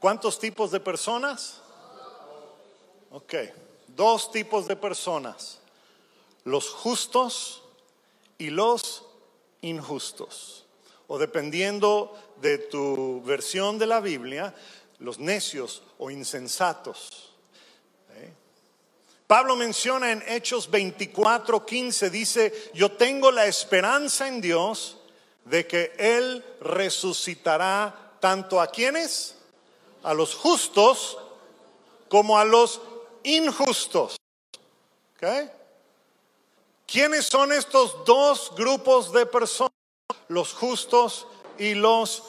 ¿Cuántos 0.00 0.38
tipos 0.38 0.70
de 0.70 0.80
personas? 0.80 1.60
Ok, 3.10 3.34
dos 3.88 4.30
tipos 4.30 4.66
de 4.66 4.76
personas. 4.76 5.58
Los 6.44 6.70
justos 6.70 7.62
y 8.38 8.48
los 8.48 9.04
injustos. 9.60 10.65
O 11.08 11.18
dependiendo 11.18 12.12
de 12.40 12.58
tu 12.58 13.22
versión 13.22 13.78
de 13.78 13.86
la 13.86 14.00
Biblia, 14.00 14.54
los 14.98 15.18
necios 15.18 15.82
o 15.98 16.10
insensatos. 16.10 17.32
¿Eh? 18.14 18.32
Pablo 19.26 19.56
menciona 19.56 20.12
en 20.12 20.22
Hechos 20.26 20.70
24, 20.70 21.64
15, 21.64 22.10
dice, 22.10 22.70
yo 22.74 22.92
tengo 22.92 23.30
la 23.30 23.46
esperanza 23.46 24.28
en 24.28 24.40
Dios 24.40 24.98
de 25.44 25.66
que 25.66 25.92
Él 25.98 26.44
resucitará 26.60 28.16
tanto 28.20 28.60
a 28.60 28.66
quienes, 28.66 29.36
a 30.02 30.14
los 30.14 30.34
justos, 30.34 31.18
como 32.08 32.38
a 32.38 32.44
los 32.44 32.80
injustos. 33.22 34.16
¿Quiénes 36.86 37.26
son 37.26 37.52
estos 37.52 38.04
dos 38.04 38.52
grupos 38.56 39.12
de 39.12 39.26
personas? 39.26 39.75
Los 40.28 40.52
justos 40.52 41.26
y 41.58 41.74
los 41.74 42.24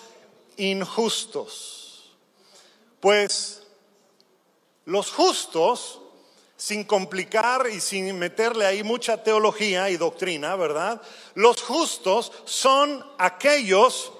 injustos. 0.57 2.11
Pues 2.99 3.63
los 4.85 5.11
justos, 5.11 6.01
sin 6.55 6.83
complicar 6.83 7.67
y 7.71 7.79
sin 7.79 8.17
meterle 8.17 8.65
ahí 8.65 8.83
mucha 8.83 9.23
teología 9.23 9.89
y 9.89 9.97
doctrina, 9.97 10.55
¿verdad? 10.55 11.01
Los 11.35 11.61
justos 11.61 12.31
son 12.45 13.05
aquellos 13.17 14.11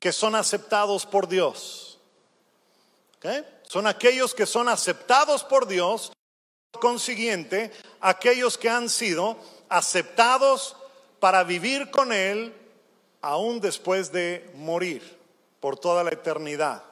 que 0.00 0.12
son 0.12 0.34
aceptados 0.34 1.04
por 1.04 1.28
Dios. 1.28 1.98
Son 3.68 3.86
aquellos 3.86 4.34
que 4.34 4.46
son 4.46 4.68
aceptados 4.68 5.44
por 5.44 5.66
Dios, 5.66 6.12
consiguiente, 6.80 7.72
aquellos 8.00 8.56
que 8.56 8.70
han 8.70 8.88
sido 8.88 9.36
aceptados 9.68 10.76
para 11.20 11.44
vivir 11.44 11.90
con 11.90 12.12
Él 12.12 12.54
aún 13.20 13.60
después 13.60 14.12
de 14.12 14.50
morir 14.54 15.18
por 15.60 15.78
toda 15.78 16.04
la 16.04 16.10
eternidad. 16.10 16.82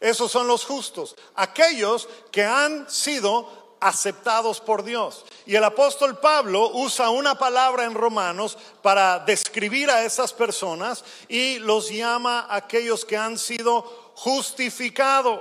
Esos 0.00 0.30
son 0.30 0.46
los 0.46 0.64
justos, 0.64 1.16
aquellos 1.34 2.08
que 2.30 2.44
han 2.44 2.88
sido 2.88 3.76
aceptados 3.80 4.60
por 4.60 4.84
Dios. 4.84 5.24
Y 5.46 5.54
el 5.54 5.64
apóstol 5.64 6.18
Pablo 6.18 6.70
usa 6.74 7.10
una 7.10 7.36
palabra 7.36 7.84
en 7.84 7.94
Romanos 7.94 8.56
para 8.82 9.18
describir 9.20 9.90
a 9.90 10.04
esas 10.04 10.32
personas 10.32 11.04
y 11.28 11.58
los 11.58 11.88
llama 11.88 12.46
aquellos 12.50 13.04
que 13.04 13.16
han 13.16 13.38
sido 13.38 13.82
justificados, 14.14 15.40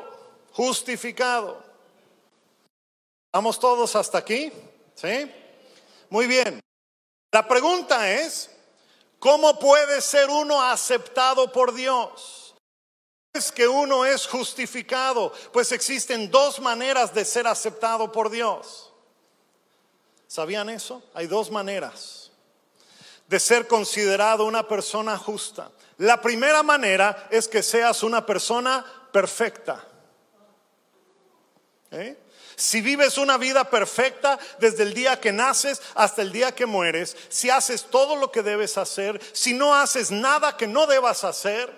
justificado. 0.51 1.63
¿Vamos 3.33 3.59
todos 3.59 3.95
hasta 3.95 4.17
aquí? 4.17 4.51
¿Sí? 4.95 5.31
Muy 6.09 6.27
bien. 6.27 6.66
La 7.37 7.47
pregunta 7.47 8.09
es, 8.09 8.49
¿cómo 9.19 9.59
puede 9.59 10.01
ser 10.01 10.27
uno 10.27 10.59
aceptado 10.59 11.51
por 11.51 11.71
Dios? 11.71 12.55
es 13.31 13.51
que 13.51 13.67
uno 13.67 14.07
es 14.07 14.25
justificado? 14.25 15.31
Pues 15.53 15.71
existen 15.71 16.31
dos 16.31 16.59
maneras 16.59 17.13
de 17.13 17.23
ser 17.23 17.45
aceptado 17.45 18.11
por 18.11 18.31
Dios. 18.31 18.91
¿Sabían 20.25 20.67
eso? 20.71 21.03
Hay 21.13 21.27
dos 21.27 21.51
maneras 21.51 22.31
de 23.27 23.39
ser 23.39 23.67
considerado 23.67 24.45
una 24.45 24.67
persona 24.67 25.15
justa. 25.15 25.69
La 25.99 26.19
primera 26.19 26.63
manera 26.63 27.27
es 27.29 27.47
que 27.47 27.61
seas 27.61 28.01
una 28.01 28.25
persona 28.25 28.83
perfecta. 29.11 29.85
¿Eh? 31.91 32.17
Si 32.57 32.81
vives 32.81 33.19
una 33.19 33.37
vida 33.37 33.69
perfecta 33.69 34.39
desde 34.57 34.81
el 34.81 34.95
día 34.95 35.19
que 35.19 35.31
naces 35.31 35.79
hasta 35.93 36.23
el 36.23 36.31
día 36.31 36.55
que 36.55 36.65
mueres, 36.65 37.15
si 37.29 37.51
haces 37.51 37.83
todo 37.83 38.15
lo 38.15 38.31
que 38.31 38.41
debes 38.41 38.79
hacer, 38.79 39.21
si 39.31 39.53
no 39.53 39.75
haces 39.75 40.09
nada 40.09 40.57
que 40.57 40.65
no 40.65 40.87
debas 40.87 41.23
hacer, 41.23 41.71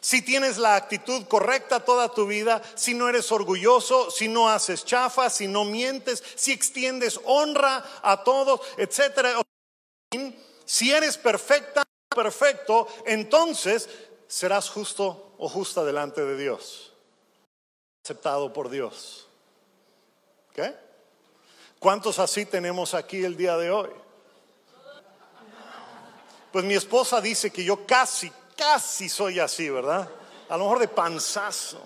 si 0.00 0.20
tienes 0.20 0.58
la 0.58 0.76
actitud 0.76 1.26
correcta 1.26 1.80
toda 1.80 2.12
tu 2.12 2.26
vida, 2.26 2.60
si 2.74 2.92
no 2.92 3.08
eres 3.08 3.32
orgulloso, 3.32 4.10
si 4.10 4.28
no 4.28 4.50
haces 4.50 4.84
chafa, 4.84 5.30
si 5.30 5.48
no 5.48 5.64
mientes, 5.64 6.22
si 6.34 6.52
extiendes 6.52 7.18
honra 7.24 7.82
a 8.02 8.22
todos, 8.22 8.60
etcétera. 8.76 9.40
Si 10.66 10.92
eres 10.92 11.16
perfecta, 11.16 11.82
perfecto, 12.14 12.88
entonces 13.06 13.88
serás 14.26 14.68
justo 14.68 15.34
o 15.38 15.48
justa 15.48 15.82
delante 15.82 16.22
de 16.26 16.36
Dios. 16.36 16.92
Aceptado 18.04 18.52
por 18.52 18.68
Dios. 18.68 19.27
¿Cuántos 21.78 22.18
así 22.18 22.44
tenemos 22.44 22.94
aquí 22.94 23.24
el 23.24 23.36
día 23.36 23.56
de 23.56 23.70
hoy? 23.70 23.90
Pues 26.52 26.64
mi 26.64 26.74
esposa 26.74 27.20
dice 27.20 27.50
que 27.50 27.62
yo 27.62 27.86
casi, 27.86 28.32
casi 28.56 29.08
soy 29.08 29.38
así, 29.38 29.68
¿verdad? 29.68 30.08
A 30.48 30.56
lo 30.56 30.64
mejor 30.64 30.78
de 30.80 30.88
panzazo. 30.88 31.80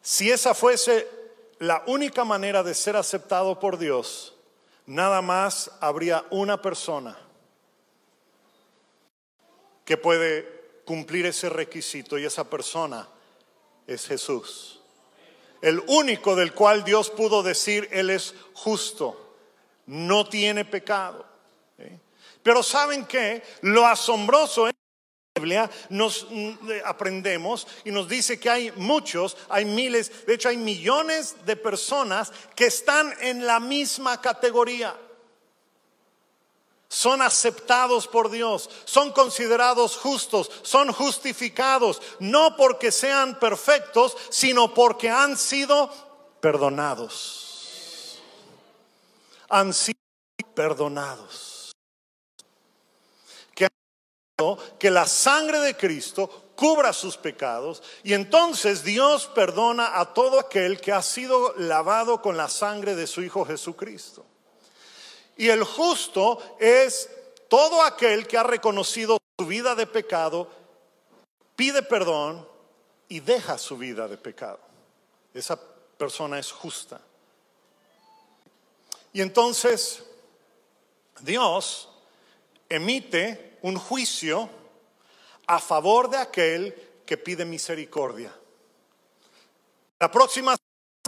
Si 0.00 0.30
esa 0.30 0.54
fuese 0.54 1.08
la 1.58 1.84
única 1.86 2.24
manera 2.24 2.62
de 2.62 2.74
ser 2.74 2.96
aceptado 2.96 3.60
por 3.60 3.78
Dios, 3.78 4.34
nada 4.86 5.22
más 5.22 5.70
habría 5.80 6.24
una 6.30 6.60
persona 6.60 7.16
que 9.84 9.96
puede 9.96 10.80
cumplir 10.84 11.26
ese 11.26 11.48
requisito 11.48 12.18
y 12.18 12.24
esa 12.24 12.44
persona 12.44 13.08
es 13.86 14.06
Jesús. 14.06 14.81
El 15.62 15.82
único 15.86 16.36
del 16.36 16.52
cual 16.52 16.84
Dios 16.84 17.08
pudo 17.08 17.42
decir, 17.42 17.88
Él 17.92 18.10
es 18.10 18.34
justo, 18.52 19.36
no 19.86 20.28
tiene 20.28 20.64
pecado. 20.64 21.24
Pero 22.42 22.62
¿saben 22.62 23.06
qué? 23.06 23.42
Lo 23.60 23.86
asombroso 23.86 24.66
en 24.66 24.74
la 24.74 25.40
Biblia 25.40 25.70
nos 25.90 26.26
mm, 26.28 26.54
aprendemos 26.84 27.66
y 27.84 27.92
nos 27.92 28.08
dice 28.08 28.40
que 28.40 28.50
hay 28.50 28.72
muchos, 28.72 29.36
hay 29.48 29.64
miles, 29.64 30.26
de 30.26 30.34
hecho 30.34 30.48
hay 30.48 30.56
millones 30.56 31.36
de 31.46 31.56
personas 31.56 32.32
que 32.56 32.66
están 32.66 33.14
en 33.20 33.46
la 33.46 33.60
misma 33.60 34.20
categoría. 34.20 34.96
Son 36.92 37.22
aceptados 37.22 38.06
por 38.06 38.30
Dios, 38.30 38.68
son 38.84 39.12
considerados 39.12 39.96
justos, 39.96 40.50
son 40.60 40.92
justificados, 40.92 42.02
no 42.18 42.54
porque 42.54 42.92
sean 42.92 43.38
perfectos, 43.38 44.14
sino 44.28 44.74
porque 44.74 45.08
han 45.08 45.38
sido 45.38 45.90
perdonados. 46.42 48.20
Han 49.48 49.72
sido 49.72 49.98
perdonados 50.54 51.52
que 54.78 54.90
la 54.90 55.06
sangre 55.06 55.60
de 55.60 55.76
Cristo 55.76 56.52
cubra 56.56 56.92
sus 56.92 57.16
pecados 57.16 57.82
y 58.02 58.12
entonces 58.12 58.84
Dios 58.84 59.30
perdona 59.34 59.98
a 59.98 60.12
todo 60.12 60.38
aquel 60.38 60.80
que 60.80 60.92
ha 60.92 61.02
sido 61.02 61.54
lavado 61.56 62.20
con 62.20 62.36
la 62.36 62.48
sangre 62.48 62.94
de 62.94 63.06
su 63.06 63.22
Hijo 63.22 63.46
Jesucristo. 63.46 64.26
Y 65.42 65.50
el 65.50 65.64
justo 65.64 66.40
es 66.60 67.10
todo 67.48 67.82
aquel 67.82 68.28
que 68.28 68.38
ha 68.38 68.44
reconocido 68.44 69.18
su 69.36 69.44
vida 69.44 69.74
de 69.74 69.88
pecado, 69.88 70.48
pide 71.56 71.82
perdón 71.82 72.46
y 73.08 73.18
deja 73.18 73.58
su 73.58 73.76
vida 73.76 74.06
de 74.06 74.16
pecado. 74.18 74.60
Esa 75.34 75.58
persona 75.98 76.38
es 76.38 76.52
justa. 76.52 77.00
Y 79.12 79.20
entonces 79.20 80.04
Dios 81.22 81.88
emite 82.68 83.58
un 83.62 83.76
juicio 83.78 84.48
a 85.48 85.58
favor 85.58 86.08
de 86.08 86.18
aquel 86.18 87.02
que 87.04 87.16
pide 87.16 87.44
misericordia. 87.44 88.32
La 89.98 90.08
próxima 90.08 90.54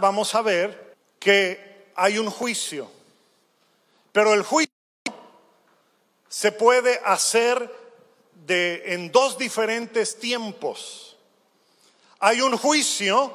vamos 0.01 0.35
a 0.35 0.43
ver 0.43 0.97
que 1.21 1.93
hay 1.95 2.19
un 2.19 2.31
juicio, 2.31 2.91
pero 4.15 4.33
el 4.33 4.45
juicio 4.45 4.73
se 6.29 6.53
puede 6.53 7.01
hacer 7.05 7.69
en 8.47 9.11
dos 9.11 9.37
diferentes 9.37 10.21
tiempos. 10.21 11.17
Hay 12.21 12.41
un 12.41 12.57
juicio 12.57 13.33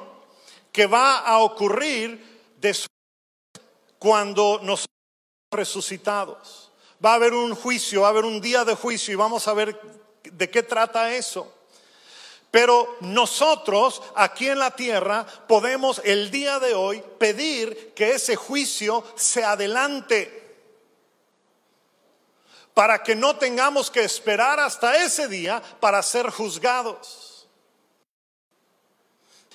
que 0.72 0.86
va 0.86 1.18
a 1.18 1.40
ocurrir 1.40 2.54
después 2.56 2.88
cuando 3.98 4.58
nos 4.62 4.86
resucitados. 5.52 6.70
Va 7.04 7.12
a 7.12 7.16
haber 7.16 7.34
un 7.34 7.54
juicio, 7.54 8.00
va 8.00 8.06
a 8.06 8.10
haber 8.10 8.24
un 8.24 8.40
día 8.40 8.64
de 8.64 8.74
juicio 8.74 9.12
y 9.12 9.16
vamos 9.16 9.46
a 9.48 9.52
ver 9.52 9.78
de 10.24 10.48
qué 10.48 10.62
trata 10.62 11.14
eso. 11.14 11.52
Pero 12.50 12.96
nosotros 13.00 14.00
aquí 14.14 14.48
en 14.48 14.58
la 14.58 14.70
tierra 14.70 15.26
podemos 15.46 16.00
el 16.04 16.30
día 16.30 16.58
de 16.58 16.72
hoy 16.72 17.04
pedir 17.18 17.92
que 17.94 18.12
ese 18.12 18.34
juicio 18.34 19.04
se 19.14 19.44
adelante. 19.44 20.39
Para 22.74 23.02
que 23.02 23.14
no 23.14 23.36
tengamos 23.36 23.90
que 23.90 24.02
esperar 24.04 24.60
hasta 24.60 25.04
ese 25.04 25.28
día 25.28 25.62
para 25.80 26.02
ser 26.02 26.30
juzgados. 26.30 27.48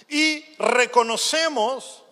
Y 0.08 0.46
reconocemos, 0.58 2.04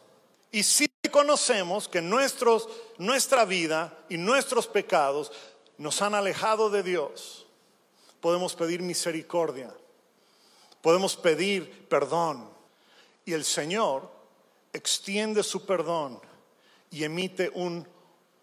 y 0.51 0.63
sí 0.63 0.89
reconocemos 1.03 1.87
que 1.87 2.01
nuestros, 2.01 2.67
nuestra 2.97 3.45
vida 3.45 3.95
y 4.09 4.17
nuestros 4.17 4.67
pecados 4.67 5.31
nos 5.77 6.01
han 6.01 6.15
alejado 6.15 6.69
de 6.69 6.81
Dios. 6.81 7.45
Podemos 8.19 8.55
pedir 8.55 8.81
misericordia, 8.81 9.73
podemos 10.81 11.15
pedir 11.15 11.87
perdón, 11.87 12.49
y 13.25 13.33
el 13.33 13.45
Señor 13.45 14.09
extiende 14.71 15.43
su 15.43 15.65
perdón 15.65 16.19
y 16.89 17.03
emite 17.03 17.51
un 17.53 17.87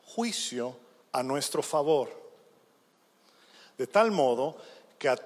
juicio 0.04 0.76
a 1.12 1.22
nuestro 1.22 1.62
favor. 1.62 2.19
De 3.80 3.86
tal 3.86 4.10
modo 4.10 4.58
que 4.98 5.08
a 5.08 5.16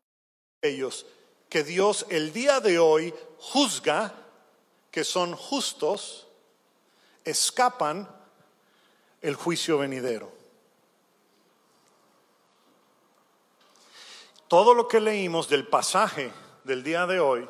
ellos 0.62 1.06
que 1.48 1.64
Dios 1.64 2.06
el 2.08 2.32
día 2.32 2.60
de 2.60 2.78
hoy 2.78 3.12
juzga, 3.40 4.14
que 4.92 5.02
son 5.02 5.34
justos, 5.34 6.28
escapan 7.24 8.08
el 9.22 9.34
juicio 9.34 9.78
venidero. 9.78 10.30
Todo 14.46 14.72
lo 14.72 14.86
que 14.86 15.00
leímos 15.00 15.48
del 15.48 15.66
pasaje 15.66 16.30
del 16.62 16.84
día 16.84 17.06
de 17.06 17.18
hoy 17.18 17.48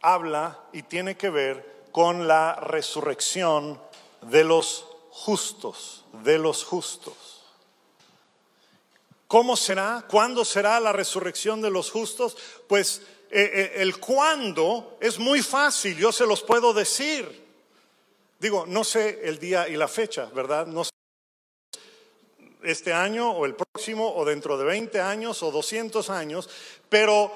habla 0.00 0.58
y 0.72 0.84
tiene 0.84 1.18
que 1.18 1.28
ver 1.28 1.84
con 1.92 2.26
la 2.26 2.54
resurrección 2.54 3.78
de 4.22 4.42
los 4.42 4.86
justos, 5.10 6.06
de 6.24 6.38
los 6.38 6.64
justos. 6.64 7.29
¿Cómo 9.30 9.56
será? 9.56 10.04
¿Cuándo 10.10 10.44
será 10.44 10.80
la 10.80 10.92
resurrección 10.92 11.62
de 11.62 11.70
los 11.70 11.88
justos? 11.88 12.36
Pues 12.66 13.00
eh, 13.30 13.48
eh, 13.54 13.72
el 13.76 14.00
cuándo 14.00 14.98
es 15.00 15.20
muy 15.20 15.40
fácil, 15.40 15.96
yo 15.96 16.10
se 16.10 16.26
los 16.26 16.42
puedo 16.42 16.74
decir. 16.74 17.46
Digo, 18.40 18.64
no 18.66 18.82
sé 18.82 19.20
el 19.22 19.38
día 19.38 19.68
y 19.68 19.76
la 19.76 19.86
fecha, 19.86 20.24
¿verdad? 20.34 20.66
No 20.66 20.82
sé 20.82 20.90
este 22.64 22.92
año 22.92 23.30
o 23.30 23.46
el 23.46 23.54
próximo 23.54 24.12
o 24.16 24.24
dentro 24.24 24.58
de 24.58 24.64
20 24.64 25.00
años 25.00 25.44
o 25.44 25.52
200 25.52 26.10
años, 26.10 26.50
pero 26.88 27.30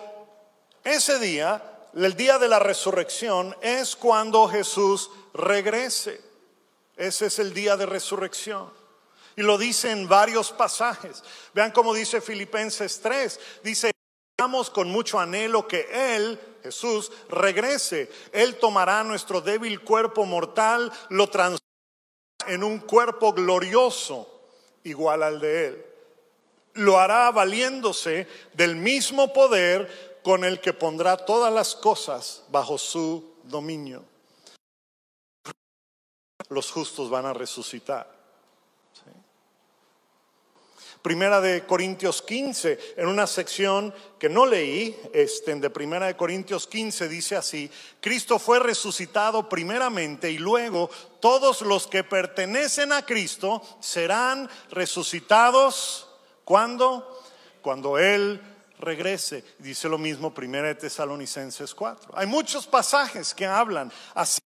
ese 0.83 1.21
día, 1.21 1.63
el 1.95 2.17
día 2.17 2.41
de 2.41 2.49
la 2.49 2.59
resurrección, 2.59 3.55
es 3.63 3.95
cuando 3.95 4.49
Jesús 4.49 5.13
regrese. 5.33 6.21
Ese 6.97 7.27
es 7.27 7.39
el 7.39 7.55
día 7.55 7.77
de 7.77 7.87
resurrección. 7.87 8.84
Y 9.37 9.43
lo 9.43 9.59
dice 9.59 9.91
en 9.91 10.09
varios 10.09 10.53
pasajes. 10.53 11.23
Vean 11.53 11.73
cómo 11.73 11.93
dice 11.93 12.21
Filipenses 12.21 13.01
3. 13.01 13.41
Dice, 13.63 13.91
con 14.73 14.91
mucho 14.91 15.19
anhelo 15.19 15.67
que 15.67 15.89
Él, 16.17 16.39
Jesús, 16.63 17.11
regrese. 17.29 18.11
Él 18.33 18.57
tomará 18.57 19.03
nuestro 19.05 19.41
débil 19.41 19.81
cuerpo 19.81 20.25
mortal, 20.27 20.93
lo 21.09 21.29
transformará 21.29 21.61
en 22.47 22.63
un 22.63 22.79
cuerpo 22.81 23.33
glorioso, 23.33 24.29
igual 24.83 25.23
al 25.23 25.41
de 25.41 25.67
Él. 25.67 25.87
Lo 26.75 26.99
hará 26.99 27.31
valiéndose 27.31 28.27
del 28.53 28.77
mismo 28.77 29.33
poder 29.33 30.21
con 30.23 30.45
el 30.45 30.61
que 30.61 30.73
pondrá 30.73 31.17
todas 31.17 31.53
las 31.53 31.75
cosas 31.75 32.43
bajo 32.49 32.77
su 32.77 33.37
dominio. 33.45 34.05
Los 36.49 36.71
justos 36.71 37.09
van 37.09 37.27
a 37.27 37.33
resucitar. 37.33 38.14
Primera 41.05 41.43
de 41.43 41.67
Corintios 41.67 42.23
15, 42.23 42.95
en 42.97 43.09
una 43.09 43.27
sección 43.27 43.93
que 44.19 44.31
no 44.31 44.47
leí, 44.47 44.99
este, 45.13 45.55
de 45.55 45.69
Primera 45.69 46.07
de 46.07 46.17
Corintios 46.17 46.67
15 46.67 47.09
dice 47.09 47.37
así, 47.37 47.71
Cristo 48.01 48.39
fue 48.39 48.59
resucitado 48.59 49.47
primeramente 49.47 50.31
y 50.31 50.39
luego 50.39 50.89
todos 51.21 51.61
los 51.61 51.87
que 51.87 52.05
pertenecen 52.05 52.91
a 52.91 53.05
Cristo 53.05 53.61
serán 53.81 54.49
resucitados 54.71 56.09
cuando 56.43 57.21
cuando 57.61 57.99
él 57.99 58.41
regrese. 58.79 59.45
Dice 59.59 59.91
lo 59.91 59.99
mismo 59.99 60.33
Primera 60.33 60.69
de 60.69 60.75
Tesalonicenses 60.75 61.75
4. 61.75 62.13
Hay 62.15 62.27
muchos 62.27 62.67
pasajes 62.67 63.35
que 63.35 63.45
hablan 63.45 63.93
así 64.15 64.41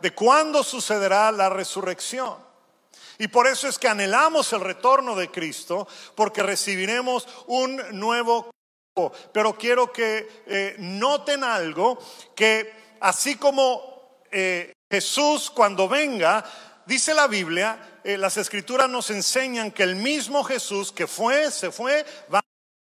de 0.00 0.14
cuándo 0.14 0.64
sucederá 0.64 1.30
la 1.30 1.50
resurrección. 1.50 2.49
Y 3.20 3.28
por 3.28 3.46
eso 3.46 3.68
es 3.68 3.78
que 3.78 3.86
anhelamos 3.86 4.50
el 4.54 4.62
retorno 4.62 5.14
de 5.14 5.30
Cristo, 5.30 5.86
porque 6.14 6.42
recibiremos 6.42 7.28
un 7.48 7.76
nuevo 7.92 8.50
cuerpo. 8.94 9.14
Pero 9.30 9.58
quiero 9.58 9.92
que 9.92 10.42
eh, 10.46 10.76
noten 10.78 11.44
algo, 11.44 11.98
que 12.34 12.96
así 12.98 13.36
como 13.36 14.22
eh, 14.30 14.72
Jesús 14.90 15.50
cuando 15.50 15.86
venga, 15.86 16.42
dice 16.86 17.12
la 17.12 17.26
Biblia, 17.26 18.00
eh, 18.02 18.16
las 18.16 18.38
escrituras 18.38 18.88
nos 18.88 19.10
enseñan 19.10 19.70
que 19.70 19.82
el 19.82 19.96
mismo 19.96 20.42
Jesús 20.42 20.90
que 20.90 21.06
fue, 21.06 21.50
se 21.50 21.70
fue, 21.70 22.06
va 22.32 22.38
a 22.38 22.44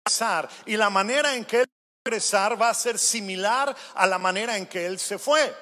regresar. 0.07 0.49
Y 0.65 0.79
la 0.79 0.89
manera 0.89 1.35
en 1.35 1.45
que 1.45 1.61
él 1.61 1.67
va 1.67 1.75
a 1.75 2.09
regresar 2.09 2.61
va 2.61 2.71
a 2.71 2.75
ser 2.75 2.99
similar 2.99 3.77
a 3.95 4.07
la 4.07 4.17
manera 4.17 4.57
en 4.57 4.65
que 4.65 4.87
él 4.87 4.99
se 4.99 5.19
fue. 5.19 5.55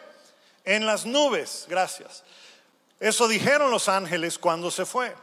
En 0.62 0.86
las 0.86 1.04
nubes, 1.06 1.66
gracias. 1.68 2.22
Eso 3.00 3.26
dijeron 3.26 3.70
los 3.70 3.88
ángeles 3.88 4.38
cuando 4.38 4.70
se 4.70 4.84
fue. 4.84 5.16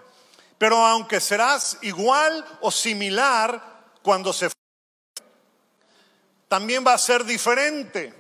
Pero 0.58 0.78
aunque 0.78 1.20
serás 1.20 1.78
igual 1.84 2.44
o 2.62 2.72
similar 2.72 3.62
cuando 4.02 4.34
se 4.34 4.50
fue, 4.50 5.24
también 6.48 6.84
va 6.86 6.94
a 6.94 6.98
ser 6.98 7.24
diferente. 7.24 8.14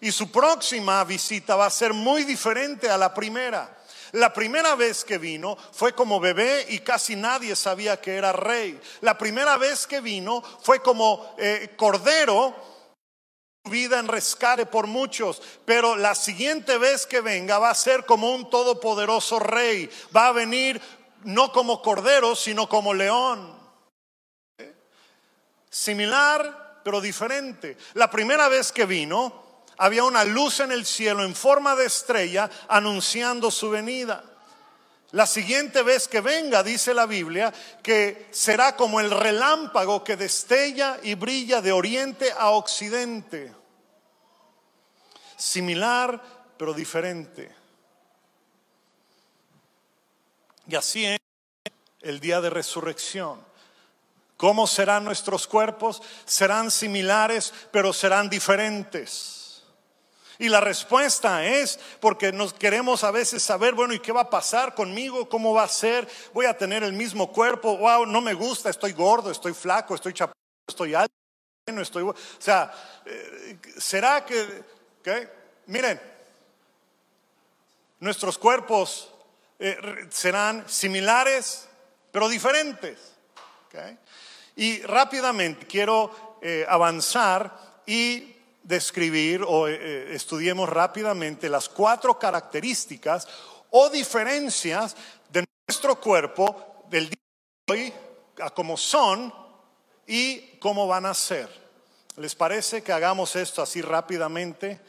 Y 0.00 0.10
su 0.10 0.30
próxima 0.30 1.02
visita 1.04 1.54
va 1.54 1.66
a 1.66 1.70
ser 1.70 1.94
muy 1.94 2.24
diferente 2.24 2.90
a 2.90 2.98
la 2.98 3.14
primera. 3.14 3.78
La 4.12 4.32
primera 4.32 4.74
vez 4.74 5.04
que 5.04 5.18
vino 5.18 5.56
fue 5.72 5.94
como 5.94 6.20
bebé 6.20 6.66
y 6.68 6.80
casi 6.80 7.16
nadie 7.16 7.56
sabía 7.56 8.00
que 8.00 8.16
era 8.16 8.32
rey. 8.32 8.80
La 9.00 9.16
primera 9.16 9.56
vez 9.56 9.86
que 9.86 10.00
vino 10.00 10.42
fue 10.62 10.80
como 10.80 11.34
eh, 11.38 11.74
cordero 11.76 12.73
vida 13.64 13.98
en 13.98 14.08
rescate 14.08 14.66
por 14.66 14.86
muchos, 14.86 15.40
pero 15.64 15.96
la 15.96 16.14
siguiente 16.14 16.76
vez 16.76 17.06
que 17.06 17.20
venga 17.20 17.58
va 17.58 17.70
a 17.70 17.74
ser 17.74 18.04
como 18.04 18.34
un 18.34 18.50
todopoderoso 18.50 19.38
rey, 19.38 19.90
va 20.14 20.28
a 20.28 20.32
venir 20.32 20.80
no 21.24 21.50
como 21.50 21.80
cordero, 21.80 22.36
sino 22.36 22.68
como 22.68 22.92
león. 22.92 23.58
Similar, 25.70 26.82
pero 26.84 27.00
diferente. 27.00 27.78
La 27.94 28.10
primera 28.10 28.48
vez 28.48 28.70
que 28.70 28.84
vino, 28.84 29.64
había 29.78 30.04
una 30.04 30.24
luz 30.24 30.60
en 30.60 30.70
el 30.70 30.84
cielo 30.84 31.24
en 31.24 31.34
forma 31.34 31.74
de 31.74 31.86
estrella 31.86 32.50
anunciando 32.68 33.50
su 33.50 33.70
venida. 33.70 34.22
La 35.14 35.26
siguiente 35.26 35.84
vez 35.84 36.08
que 36.08 36.20
venga, 36.20 36.64
dice 36.64 36.92
la 36.92 37.06
Biblia, 37.06 37.54
que 37.84 38.26
será 38.32 38.74
como 38.74 38.98
el 38.98 39.12
relámpago 39.12 40.02
que 40.02 40.16
destella 40.16 40.98
y 41.04 41.14
brilla 41.14 41.62
de 41.62 41.70
oriente 41.70 42.32
a 42.36 42.50
occidente. 42.50 43.54
Similar, 45.36 46.20
pero 46.56 46.74
diferente. 46.74 47.54
Y 50.66 50.74
así 50.74 51.04
es 51.04 51.20
el 52.00 52.18
día 52.18 52.40
de 52.40 52.50
resurrección. 52.50 53.40
¿Cómo 54.36 54.66
serán 54.66 55.04
nuestros 55.04 55.46
cuerpos? 55.46 56.02
Serán 56.24 56.72
similares, 56.72 57.54
pero 57.70 57.92
serán 57.92 58.28
diferentes. 58.28 59.43
Y 60.38 60.48
la 60.48 60.60
respuesta 60.60 61.44
es 61.44 61.78
porque 62.00 62.32
nos 62.32 62.52
queremos 62.52 63.04
a 63.04 63.10
veces 63.10 63.42
saber, 63.42 63.74
bueno, 63.74 63.94
¿y 63.94 64.00
qué 64.00 64.12
va 64.12 64.22
a 64.22 64.30
pasar 64.30 64.74
conmigo? 64.74 65.28
¿Cómo 65.28 65.54
va 65.54 65.64
a 65.64 65.68
ser? 65.68 66.08
¿Voy 66.32 66.46
a 66.46 66.56
tener 66.56 66.82
el 66.82 66.92
mismo 66.92 67.32
cuerpo? 67.32 67.76
Wow, 67.76 68.06
no 68.06 68.20
me 68.20 68.34
gusta, 68.34 68.70
estoy 68.70 68.92
gordo, 68.92 69.30
estoy 69.30 69.54
flaco, 69.54 69.94
estoy 69.94 70.12
chapado, 70.12 70.38
estoy 70.66 70.94
alto, 70.94 71.14
no 71.72 71.82
estoy... 71.82 72.02
O 72.02 72.14
sea, 72.38 72.72
eh, 73.06 73.58
¿será 73.78 74.24
que... 74.24 74.64
Miren, 75.66 76.00
nuestros 78.00 78.36
cuerpos 78.36 79.10
eh, 79.58 80.06
serán 80.10 80.68
similares, 80.68 81.68
pero 82.12 82.28
diferentes. 82.28 83.14
Y 84.56 84.82
rápidamente 84.82 85.66
quiero 85.66 86.38
eh, 86.42 86.64
avanzar 86.68 87.82
y 87.86 88.33
describir 88.64 89.44
o 89.46 89.68
eh, 89.68 89.78
eh, 89.80 90.08
estudiemos 90.14 90.68
rápidamente 90.68 91.48
las 91.48 91.68
cuatro 91.68 92.18
características 92.18 93.28
o 93.70 93.88
diferencias 93.90 94.96
de 95.30 95.44
nuestro 95.68 96.00
cuerpo 96.00 96.84
del 96.90 97.10
día 97.10 97.20
de 97.66 97.72
hoy 97.72 97.92
a 98.40 98.50
cómo 98.50 98.76
son 98.76 99.32
y 100.06 100.58
cómo 100.58 100.86
van 100.86 101.06
a 101.06 101.14
ser. 101.14 101.48
¿Les 102.16 102.34
parece 102.34 102.82
que 102.82 102.92
hagamos 102.92 103.36
esto 103.36 103.62
así 103.62 103.82
rápidamente? 103.82 104.80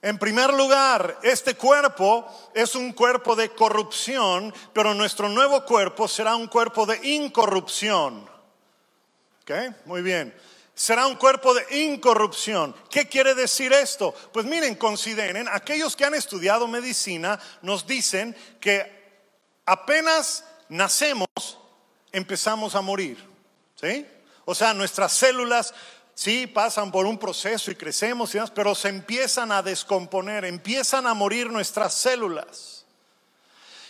En 0.00 0.18
primer 0.18 0.52
lugar, 0.52 1.18
este 1.22 1.54
cuerpo 1.54 2.26
es 2.54 2.74
un 2.74 2.92
cuerpo 2.92 3.36
de 3.36 3.50
corrupción, 3.50 4.52
pero 4.72 4.94
nuestro 4.94 5.28
nuevo 5.28 5.64
cuerpo 5.64 6.08
será 6.08 6.34
un 6.34 6.48
cuerpo 6.48 6.86
de 6.86 6.98
incorrupción. 7.08 8.28
¿Ok? 9.42 9.52
Muy 9.86 10.02
bien. 10.02 10.34
Será 10.74 11.06
un 11.06 11.16
cuerpo 11.16 11.54
de 11.54 11.84
incorrupción. 11.84 12.74
¿Qué 12.90 13.08
quiere 13.08 13.34
decir 13.34 13.72
esto? 13.72 14.14
Pues 14.32 14.46
miren, 14.46 14.74
consideren, 14.74 15.48
aquellos 15.48 15.94
que 15.94 16.04
han 16.04 16.14
estudiado 16.14 16.66
medicina 16.66 17.38
nos 17.60 17.86
dicen 17.86 18.34
que 18.60 18.90
apenas 19.66 20.44
nacemos, 20.68 21.28
empezamos 22.10 22.74
a 22.74 22.80
morir. 22.80 23.18
¿Sí? 23.80 24.06
O 24.44 24.54
sea, 24.54 24.74
nuestras 24.74 25.12
células 25.12 25.74
sí 26.14 26.46
pasan 26.46 26.90
por 26.90 27.06
un 27.06 27.18
proceso 27.18 27.70
y 27.70 27.74
crecemos, 27.74 28.30
y 28.30 28.34
demás, 28.34 28.50
pero 28.50 28.74
se 28.74 28.88
empiezan 28.88 29.52
a 29.52 29.62
descomponer, 29.62 30.44
empiezan 30.44 31.06
a 31.06 31.14
morir 31.14 31.50
nuestras 31.50 31.94
células. 31.94 32.84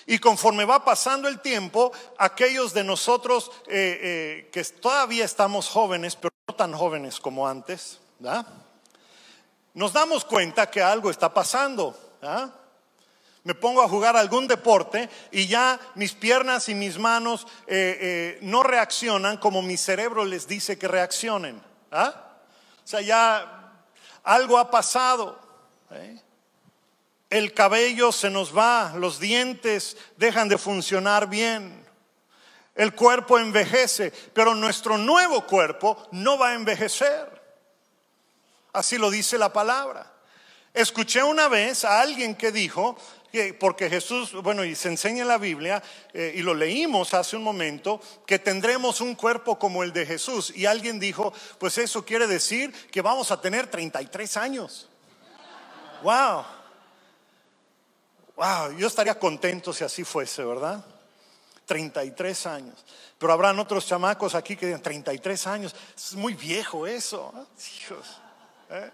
Y 0.07 0.19
conforme 0.19 0.65
va 0.65 0.85
pasando 0.85 1.29
el 1.29 1.41
tiempo, 1.41 1.93
aquellos 2.19 2.75
de 2.75 2.85
nosotros 2.85 3.51
eh, 3.69 4.01
eh, 4.03 4.51
que 4.53 4.65
todavía 4.65 5.25
estamos 5.25 5.69
jóvenes, 5.69 6.17
pero 6.17 6.32
tan 6.63 6.75
jóvenes 6.75 7.19
como 7.19 7.49
antes, 7.49 7.99
nos 9.75 9.93
damos 9.93 10.25
cuenta 10.25 10.71
que 10.71 10.81
algo 10.81 11.11
está 11.11 11.35
pasando. 11.35 11.99
Me 13.43 13.53
pongo 13.53 13.83
a 13.83 13.89
jugar 13.89 14.17
algún 14.17 14.47
deporte 14.47 15.11
y 15.33 15.49
ya 15.49 15.81
mis 15.97 16.13
piernas 16.13 16.69
y 16.69 16.77
mis 16.77 17.01
manos 17.01 17.49
eh, 17.67 18.39
no 18.43 18.63
reaccionan 18.63 19.39
como 19.39 19.61
mi 19.61 19.77
cerebro 19.77 20.25
les 20.25 20.47
dice 20.47 20.79
que 20.79 20.87
reaccionen. 20.87 21.61
O 21.91 22.13
sea, 22.85 23.01
ya 23.01 23.73
algo 24.23 24.57
ha 24.57 24.71
pasado. 24.71 25.41
¿eh? 25.91 26.17
El 27.29 27.55
cabello 27.55 28.13
se 28.13 28.31
nos 28.31 28.57
va, 28.57 28.93
los 28.95 29.19
dientes 29.19 29.97
dejan 30.17 30.49
de 30.49 30.59
funcionar 30.59 31.29
bien. 31.29 31.82
El 32.75 32.95
cuerpo 32.95 33.39
envejece, 33.39 34.13
pero 34.33 34.55
nuestro 34.55 34.97
nuevo 34.97 35.47
cuerpo 35.47 36.09
no 36.13 36.39
va 36.39 36.51
a 36.51 36.55
envejecer. 36.55 37.43
Así 38.73 38.97
lo 38.97 39.11
dice 39.11 39.37
la 39.37 39.53
palabra. 39.53 40.11
Escuché 40.73 41.23
una 41.23 41.49
vez 41.49 41.85
a 41.85 42.01
alguien 42.01 42.35
que 42.35 42.51
dijo 42.51 42.97
porque 43.59 43.89
Jesús, 43.89 44.33
bueno, 44.43 44.65
y 44.65 44.75
se 44.75 44.89
enseña 44.89 45.23
en 45.23 45.29
la 45.29 45.39
Biblia, 45.39 45.83
eh, 46.13 46.33
y 46.37 46.43
lo 46.43 46.53
leímos 46.53 47.15
hace 47.15 47.37
un 47.37 47.43
momento, 47.43 48.01
que 48.27 48.39
tendremos 48.39 49.01
un 49.01 49.15
cuerpo 49.15 49.59
como 49.59 49.83
el 49.83 49.93
de 49.93 50.05
Jesús. 50.05 50.53
Y 50.55 50.67
alguien 50.67 51.01
dijo, 51.01 51.33
pues 51.59 51.79
eso 51.79 52.05
quiere 52.05 52.27
decir 52.27 52.73
que 52.91 53.01
vamos 53.01 53.31
a 53.31 53.41
tener 53.41 53.69
33 53.69 54.37
años. 54.37 54.89
Wow. 56.03 56.45
Wow, 58.37 58.77
yo 58.77 58.87
estaría 58.87 59.19
contento 59.19 59.73
si 59.73 59.85
así 59.85 60.05
fuese, 60.05 60.45
¿verdad? 60.45 60.85
33 61.67 62.47
años. 62.47 62.85
Pero 63.19 63.33
habrán 63.33 63.59
otros 63.59 63.87
chamacos 63.87 64.35
aquí 64.35 64.57
que 64.57 64.67
digan 64.67 64.83
33 64.83 65.47
años. 65.47 65.75
Es 65.97 66.13
muy 66.15 66.35
viejo 66.35 66.87
eso. 66.87 67.33
¿eh? 68.71 68.91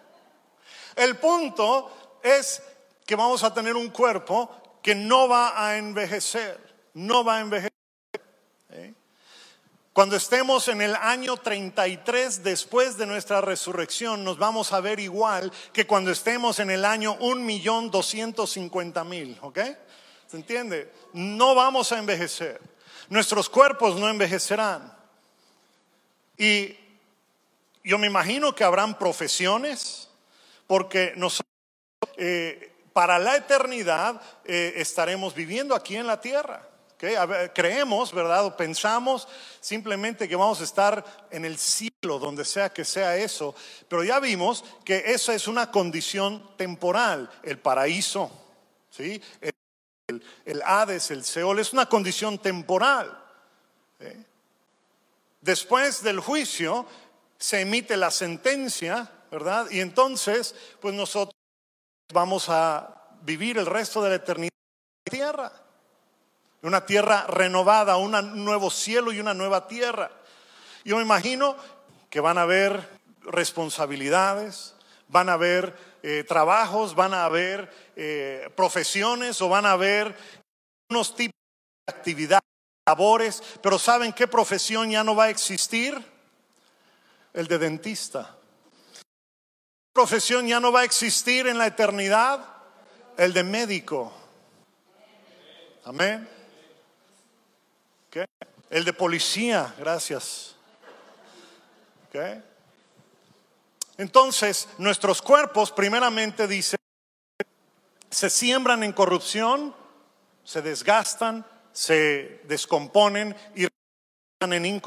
El 0.97 1.17
punto 1.17 2.21
es 2.23 2.63
que 3.07 3.17
vamos 3.17 3.43
a 3.43 3.55
tener 3.55 3.75
un 3.75 3.89
cuerpo 3.89 4.51
que 4.83 4.95
no 4.95 5.29
va 5.29 5.67
a 5.67 5.79
envejecer, 5.79 6.61
no 6.95 7.25
va 7.25 7.39
a 7.39 7.41
envejecer. 7.41 7.73
¿eh? 8.71 8.95
Cuando 9.93 10.17
estemos 10.17 10.69
en 10.69 10.81
el 10.81 10.95
año 10.95 11.37
33 11.39 12.45
después 12.45 12.97
de 12.97 13.07
nuestra 13.07 13.41
resurrección, 13.41 14.23
nos 14.23 14.39
vamos 14.39 14.73
a 14.73 14.81
ver 14.81 15.01
igual 15.01 15.51
que 15.73 15.85
cuando 15.87 16.13
estemos 16.13 16.61
en 16.61 16.71
el 16.71 16.85
año 16.85 17.19
1.250.000, 17.19 19.39
¿ok? 19.41 19.59
¿Se 20.29 20.37
entiende? 20.37 20.93
No 21.15 21.55
vamos 21.55 21.91
a 21.91 21.99
envejecer. 21.99 22.61
Nuestros 23.09 23.49
cuerpos 23.49 23.99
no 23.99 24.09
envejecerán. 24.09 24.95
Y 26.37 26.77
yo 27.83 27.97
me 27.97 28.07
imagino 28.07 28.55
que 28.55 28.63
habrán 28.63 28.99
profesiones, 28.99 30.11
porque 30.67 31.15
nosotros 31.17 31.49
eh, 32.19 32.75
para 32.93 33.19
la 33.19 33.37
eternidad 33.37 34.21
eh, 34.45 34.75
estaremos 34.77 35.35
viviendo 35.35 35.75
aquí 35.75 35.97
en 35.97 36.07
la 36.07 36.21
tierra. 36.21 36.69
creemos, 37.55 38.13
¿verdad? 38.13 38.45
O 38.45 38.57
pensamos 38.57 39.27
simplemente 39.61 40.29
que 40.29 40.37
vamos 40.37 40.61
a 40.61 40.65
estar 40.65 41.29
en 41.31 41.47
el 41.47 41.57
cielo, 41.57 42.19
donde 42.19 42.45
sea 42.45 42.69
que 42.71 42.85
sea 42.85 43.17
eso. 43.17 43.55
Pero 43.89 44.05
ya 44.05 44.21
vimos 44.21 44.63
que 44.85 45.05
esa 45.07 45.33
es 45.33 45.49
una 45.49 45.71
condición 45.71 46.51
temporal. 46.59 47.31
El 47.43 47.59
paraíso, 47.59 48.31
¿sí? 48.91 49.23
El, 49.41 49.53
Hades, 50.65 51.11
el 51.11 51.25
Seol, 51.25 51.59
es 51.59 51.73
una 51.73 51.87
condición 51.87 52.39
temporal. 52.39 53.17
Después 55.41 56.03
del 56.03 56.21
juicio 56.21 56.87
se 57.39 57.61
emite 57.61 57.97
la 57.97 58.11
sentencia, 58.11 59.11
¿verdad? 59.31 59.69
Y 59.71 59.81
entonces, 59.81 60.55
pues 60.81 60.95
nosotros 60.95 61.35
vamos 62.13 62.49
a 62.49 62.95
vivir 63.23 63.59
el 63.59 63.67
resto 63.67 64.03
de 64.03 64.11
la 64.11 64.17
eternidad 64.17 64.51
en 64.53 65.05
la 65.07 65.11
tierra. 65.11 65.53
Una 66.63 66.85
tierra 66.87 67.27
renovada, 67.29 67.97
un 67.97 68.45
nuevo 68.45 68.71
cielo 68.71 69.13
y 69.13 69.21
una 69.21 69.35
nueva 69.35 69.69
tierra. 69.69 70.11
Yo 70.85 70.97
me 70.97 71.03
imagino 71.03 71.57
que 72.11 72.21
van 72.21 72.39
a 72.39 72.43
haber 72.43 72.99
responsabilidades, 73.23 74.75
van 75.09 75.29
a 75.29 75.35
haber 75.35 75.77
eh, 76.03 76.25
trabajos, 76.27 76.95
van 76.95 77.15
a 77.15 77.25
haber 77.25 77.71
eh, 77.99 78.49
profesiones 78.57 79.43
o 79.43 79.49
van 79.51 79.67
a 79.67 79.73
haber 79.73 80.17
unos 80.89 81.15
tipos 81.15 81.35
de 81.87 81.93
actividades, 81.93 82.49
labores, 82.87 83.43
pero 83.63 83.79
¿saben 83.79 84.15
qué 84.15 84.27
profesión 84.27 84.91
ya 84.91 85.05
no 85.05 85.15
va 85.15 85.25
a 85.25 85.31
existir? 85.31 86.03
El 87.35 87.47
de 87.47 87.59
dentista 87.59 88.39
profesión 89.99 90.47
ya 90.47 90.61
no 90.61 90.71
va 90.71 90.83
a 90.83 90.85
existir 90.85 91.49
en 91.49 91.59
la 91.59 91.67
eternidad? 91.67 92.39
El 93.17 93.33
de 93.33 93.43
médico. 93.43 94.13
Amén. 95.85 96.29
El 98.71 98.85
de 98.85 98.93
policía, 98.93 99.75
gracias. 99.77 100.55
Entonces, 103.97 104.69
nuestros 104.79 105.21
cuerpos, 105.21 105.73
primeramente 105.73 106.47
dice, 106.47 106.77
se 108.11 108.31
siembran 108.31 108.83
en 108.83 108.93
corrupción, 108.93 109.75
se 110.45 110.63
desgastan, 110.63 111.47
se 111.73 112.41
descomponen 112.45 113.37
y 113.55 113.67
en 114.41 114.83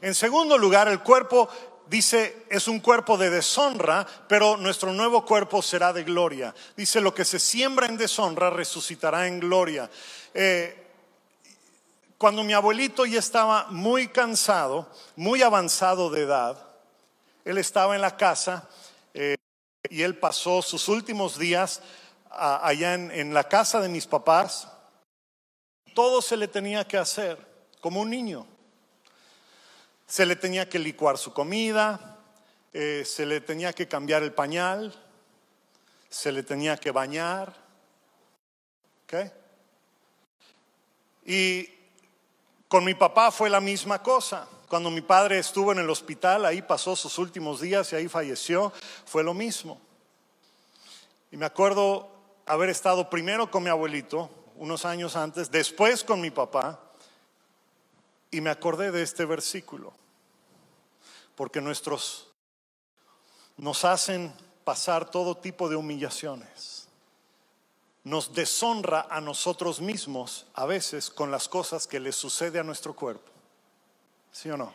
En 0.00 0.14
segundo 0.14 0.58
lugar, 0.58 0.88
el 0.88 1.00
cuerpo 1.00 1.48
dice, 1.86 2.46
es 2.48 2.68
un 2.68 2.80
cuerpo 2.80 3.18
de 3.18 3.30
deshonra, 3.30 4.06
pero 4.28 4.56
nuestro 4.56 4.92
nuevo 4.92 5.24
cuerpo 5.24 5.60
será 5.60 5.92
de 5.92 6.04
gloria. 6.04 6.54
Dice, 6.76 7.00
lo 7.00 7.14
que 7.14 7.24
se 7.24 7.38
siembra 7.38 7.86
en 7.86 7.96
deshonra 7.96 8.48
resucitará 8.48 9.26
en 9.26 9.40
gloria. 9.40 9.90
Eh, 10.32 10.86
cuando 12.16 12.44
mi 12.44 12.52
abuelito 12.52 13.06
ya 13.06 13.18
estaba 13.18 13.66
muy 13.70 14.08
cansado, 14.08 14.88
muy 15.16 15.42
avanzado 15.42 16.10
de 16.10 16.22
edad, 16.22 16.62
él 17.44 17.58
estaba 17.58 17.94
en 17.94 18.02
la 18.02 18.16
casa 18.16 18.68
eh, 19.14 19.36
y 19.88 20.02
él 20.02 20.16
pasó 20.16 20.62
sus 20.62 20.88
últimos 20.88 21.38
días 21.38 21.80
allá 22.30 22.94
en 22.94 23.34
la 23.34 23.44
casa 23.44 23.80
de 23.80 23.88
mis 23.88 24.06
papás. 24.06 24.68
Todo 25.94 26.22
se 26.22 26.36
le 26.36 26.48
tenía 26.48 26.86
que 26.86 26.96
hacer 26.96 27.38
como 27.80 28.00
un 28.00 28.10
niño. 28.10 28.46
Se 30.06 30.26
le 30.26 30.36
tenía 30.36 30.68
que 30.68 30.78
licuar 30.78 31.18
su 31.18 31.32
comida, 31.32 32.18
eh, 32.72 33.04
se 33.04 33.26
le 33.26 33.40
tenía 33.40 33.72
que 33.72 33.88
cambiar 33.88 34.22
el 34.22 34.32
pañal, 34.32 34.94
se 36.08 36.32
le 36.32 36.42
tenía 36.42 36.76
que 36.76 36.90
bañar. 36.90 37.54
Y 41.24 41.68
con 42.68 42.84
mi 42.84 42.94
papá 42.94 43.30
fue 43.30 43.50
la 43.50 43.60
misma 43.60 44.02
cosa. 44.02 44.48
Cuando 44.68 44.90
mi 44.90 45.00
padre 45.00 45.38
estuvo 45.38 45.72
en 45.72 45.78
el 45.78 45.90
hospital, 45.90 46.44
ahí 46.46 46.62
pasó 46.62 46.94
sus 46.94 47.18
últimos 47.18 47.60
días 47.60 47.92
y 47.92 47.96
ahí 47.96 48.08
falleció, 48.08 48.72
fue 49.04 49.24
lo 49.24 49.34
mismo. 49.34 49.80
Y 51.32 51.36
me 51.36 51.46
acuerdo 51.46 52.08
haber 52.52 52.70
estado 52.70 53.08
primero 53.08 53.50
con 53.50 53.62
mi 53.62 53.70
abuelito, 53.70 54.30
unos 54.56 54.84
años 54.84 55.16
antes, 55.16 55.50
después 55.50 56.04
con 56.04 56.20
mi 56.20 56.30
papá, 56.30 56.80
y 58.30 58.40
me 58.40 58.50
acordé 58.50 58.90
de 58.90 59.02
este 59.02 59.24
versículo 59.24 59.92
porque 61.34 61.60
nuestros 61.60 62.28
nos 63.56 63.84
hacen 63.84 64.32
pasar 64.62 65.10
todo 65.10 65.36
tipo 65.36 65.68
de 65.68 65.76
humillaciones. 65.76 66.86
Nos 68.04 68.34
deshonra 68.34 69.06
a 69.10 69.20
nosotros 69.20 69.80
mismos 69.80 70.46
a 70.54 70.66
veces 70.66 71.10
con 71.10 71.30
las 71.30 71.48
cosas 71.48 71.86
que 71.86 72.00
le 72.00 72.12
sucede 72.12 72.58
a 72.58 72.62
nuestro 72.62 72.94
cuerpo. 72.94 73.30
¿Sí 74.32 74.50
o 74.50 74.56
no? 74.56 74.72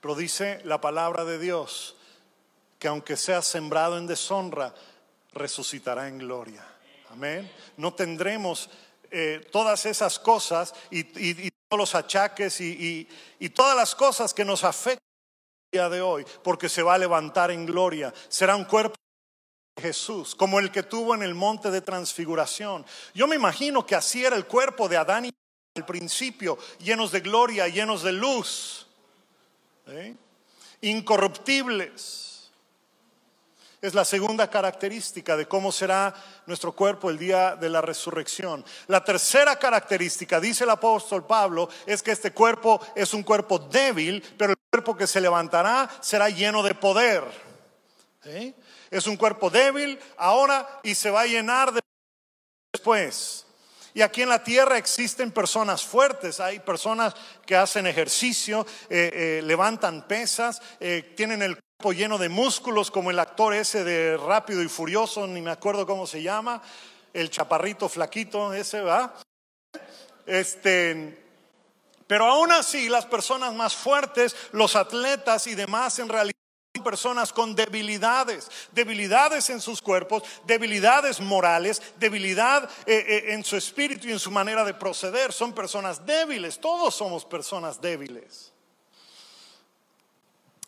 Pero 0.00 0.14
dice 0.14 0.60
la 0.64 0.80
palabra 0.80 1.24
de 1.24 1.38
Dios 1.38 1.96
que 1.98 2.06
que 2.78 2.88
aunque 2.88 3.16
sea 3.16 3.42
sembrado 3.42 3.98
en 3.98 4.06
deshonra, 4.06 4.74
resucitará 5.36 6.08
en 6.08 6.18
gloria. 6.18 6.64
Amén. 7.10 7.50
No 7.76 7.94
tendremos 7.94 8.68
eh, 9.10 9.46
todas 9.52 9.86
esas 9.86 10.18
cosas 10.18 10.74
y, 10.90 11.04
todos 11.68 11.78
los 11.78 11.94
achaques 11.94 12.60
y, 12.60 13.06
todas 13.54 13.76
las 13.76 13.94
cosas 13.94 14.34
que 14.34 14.44
nos 14.44 14.64
afectan 14.64 15.02
el 15.72 15.78
día 15.78 15.88
de 15.88 16.00
hoy, 16.00 16.26
porque 16.42 16.68
se 16.68 16.82
va 16.82 16.94
a 16.94 16.98
levantar 16.98 17.50
en 17.50 17.66
gloria. 17.66 18.12
Será 18.28 18.56
un 18.56 18.64
cuerpo 18.64 18.96
de 19.76 19.82
Jesús, 19.82 20.34
como 20.34 20.58
el 20.58 20.70
que 20.70 20.82
tuvo 20.82 21.14
en 21.14 21.22
el 21.22 21.34
monte 21.34 21.70
de 21.70 21.80
transfiguración. 21.80 22.84
Yo 23.14 23.26
me 23.26 23.36
imagino 23.36 23.86
que 23.86 23.94
así 23.94 24.24
era 24.24 24.36
el 24.36 24.46
cuerpo 24.46 24.88
de 24.88 24.96
Adán 24.96 25.26
y 25.26 25.30
al 25.76 25.84
principio, 25.84 26.58
llenos 26.78 27.12
de 27.12 27.20
gloria, 27.20 27.68
llenos 27.68 28.02
de 28.02 28.12
luz, 28.12 28.86
¿eh? 29.88 30.14
incorruptibles. 30.80 32.35
Es 33.86 33.94
la 33.94 34.04
segunda 34.04 34.50
característica 34.50 35.36
de 35.36 35.46
cómo 35.46 35.70
será 35.70 36.12
nuestro 36.46 36.72
cuerpo 36.72 37.08
el 37.08 37.16
día 37.16 37.54
de 37.54 37.70
la 37.70 37.80
resurrección. 37.80 38.64
La 38.88 39.04
tercera 39.04 39.56
característica, 39.60 40.40
dice 40.40 40.64
el 40.64 40.70
apóstol 40.70 41.24
Pablo, 41.24 41.68
es 41.86 42.02
que 42.02 42.10
este 42.10 42.32
cuerpo 42.32 42.80
es 42.96 43.14
un 43.14 43.22
cuerpo 43.22 43.60
débil, 43.60 44.20
pero 44.36 44.54
el 44.54 44.58
cuerpo 44.72 44.96
que 44.96 45.06
se 45.06 45.20
levantará 45.20 45.88
será 46.00 46.28
lleno 46.28 46.64
de 46.64 46.74
poder. 46.74 47.22
Es 48.90 49.06
un 49.06 49.16
cuerpo 49.16 49.50
débil 49.50 50.00
ahora 50.16 50.80
y 50.82 50.96
se 50.96 51.10
va 51.10 51.20
a 51.20 51.26
llenar 51.26 51.72
de 51.72 51.80
después. 52.72 53.46
Y 53.94 54.02
aquí 54.02 54.22
en 54.22 54.30
la 54.30 54.42
tierra 54.42 54.78
existen 54.78 55.30
personas 55.30 55.84
fuertes, 55.84 56.40
hay 56.40 56.58
personas 56.58 57.14
que 57.46 57.54
hacen 57.54 57.86
ejercicio, 57.86 58.66
eh, 58.90 59.38
eh, 59.38 59.42
levantan 59.44 60.08
pesas, 60.08 60.60
eh, 60.80 61.14
tienen 61.16 61.40
el 61.40 61.56
lleno 61.92 62.18
de 62.18 62.28
músculos, 62.28 62.90
como 62.90 63.10
el 63.10 63.18
actor 63.18 63.54
ese 63.54 63.84
de 63.84 64.16
Rápido 64.16 64.62
y 64.62 64.68
Furioso, 64.68 65.26
ni 65.26 65.40
me 65.40 65.50
acuerdo 65.50 65.86
cómo 65.86 66.06
se 66.06 66.22
llama, 66.22 66.62
el 67.12 67.30
chaparrito 67.30 67.88
flaquito 67.88 68.52
ese, 68.52 68.80
¿va? 68.80 69.14
Este, 70.26 71.22
pero 72.06 72.26
aún 72.26 72.50
así, 72.52 72.88
las 72.88 73.06
personas 73.06 73.54
más 73.54 73.74
fuertes, 73.74 74.34
los 74.52 74.74
atletas 74.74 75.46
y 75.46 75.54
demás, 75.54 75.98
en 75.98 76.08
realidad 76.08 76.32
personas 76.82 77.32
con 77.32 77.54
debilidades, 77.54 78.50
debilidades 78.72 79.50
en 79.50 79.60
sus 79.60 79.82
cuerpos, 79.82 80.22
debilidades 80.46 81.20
morales, 81.20 81.82
debilidad 81.98 82.70
eh, 82.86 83.04
eh, 83.08 83.24
en 83.32 83.44
su 83.44 83.56
espíritu 83.56 84.06
y 84.08 84.12
en 84.12 84.18
su 84.18 84.30
manera 84.30 84.64
de 84.64 84.74
proceder. 84.74 85.32
Son 85.32 85.52
personas 85.52 86.04
débiles, 86.06 86.60
todos 86.60 86.94
somos 86.94 87.24
personas 87.24 87.80
débiles. 87.80 88.52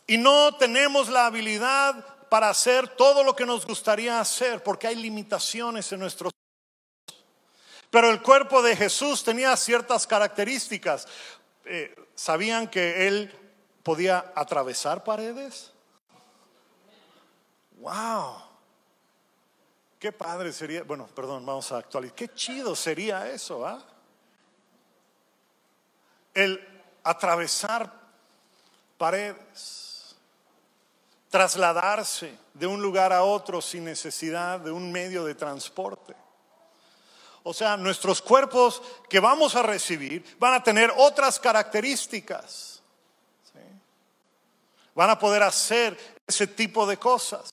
Y 0.09 0.19
no 0.19 0.57
tenemos 0.57 1.09
la 1.09 1.27
habilidad 1.27 2.05
para 2.29 2.51
hacer 2.51 2.89
todo 2.89 3.23
lo 3.23 3.37
que 3.37 3.47
nos 3.47 3.65
gustaría 3.65 4.19
hacer 4.19 4.63
porque 4.65 4.89
hay 4.89 4.97
limitaciones 4.97 5.93
en 5.93 6.01
nuestros 6.01 6.33
pero 7.91 8.11
el 8.11 8.21
cuerpo 8.21 8.61
de 8.61 8.77
Jesús 8.77 9.25
tenía 9.25 9.57
ciertas 9.57 10.07
características. 10.07 11.09
Eh, 11.65 11.95
¿Sabían 12.15 12.69
que 12.69 13.09
él 13.09 13.33
podía 13.83 14.33
atravesar 14.35 15.05
paredes? 15.05 15.73
wow, 17.81 18.43
qué 19.99 20.13
padre 20.13 20.53
sería, 20.53 20.83
bueno, 20.83 21.09
perdón, 21.15 21.45
vamos 21.45 21.71
a 21.73 21.79
actualizar, 21.79 22.15
qué 22.15 22.29
chido 22.35 22.75
sería 22.75 23.29
eso, 23.29 23.67
¿ah? 23.67 23.83
El 26.35 26.61
atravesar 27.03 27.93
paredes, 28.97 29.88
trasladarse 31.31 32.37
de 32.55 32.66
un 32.66 32.81
lugar 32.83 33.12
a 33.12 33.22
otro 33.22 33.61
sin 33.61 33.85
necesidad 33.85 34.61
de 34.61 34.70
un 34.70 34.91
medio 34.91 35.24
de 35.24 35.35
transporte. 35.35 36.14
O 37.43 37.55
sea, 37.55 37.76
nuestros 37.76 38.20
cuerpos 38.20 38.83
que 39.09 39.20
vamos 39.20 39.55
a 39.55 39.62
recibir 39.62 40.24
van 40.39 40.55
a 40.55 40.62
tener 40.62 40.93
otras 40.97 41.39
características. 41.39 42.83
Van 44.95 45.11
a 45.11 45.18
poder 45.18 45.43
hacer 45.45 45.97
ese 46.26 46.47
tipo 46.47 46.87
de 46.87 46.97
cosas. 46.97 47.51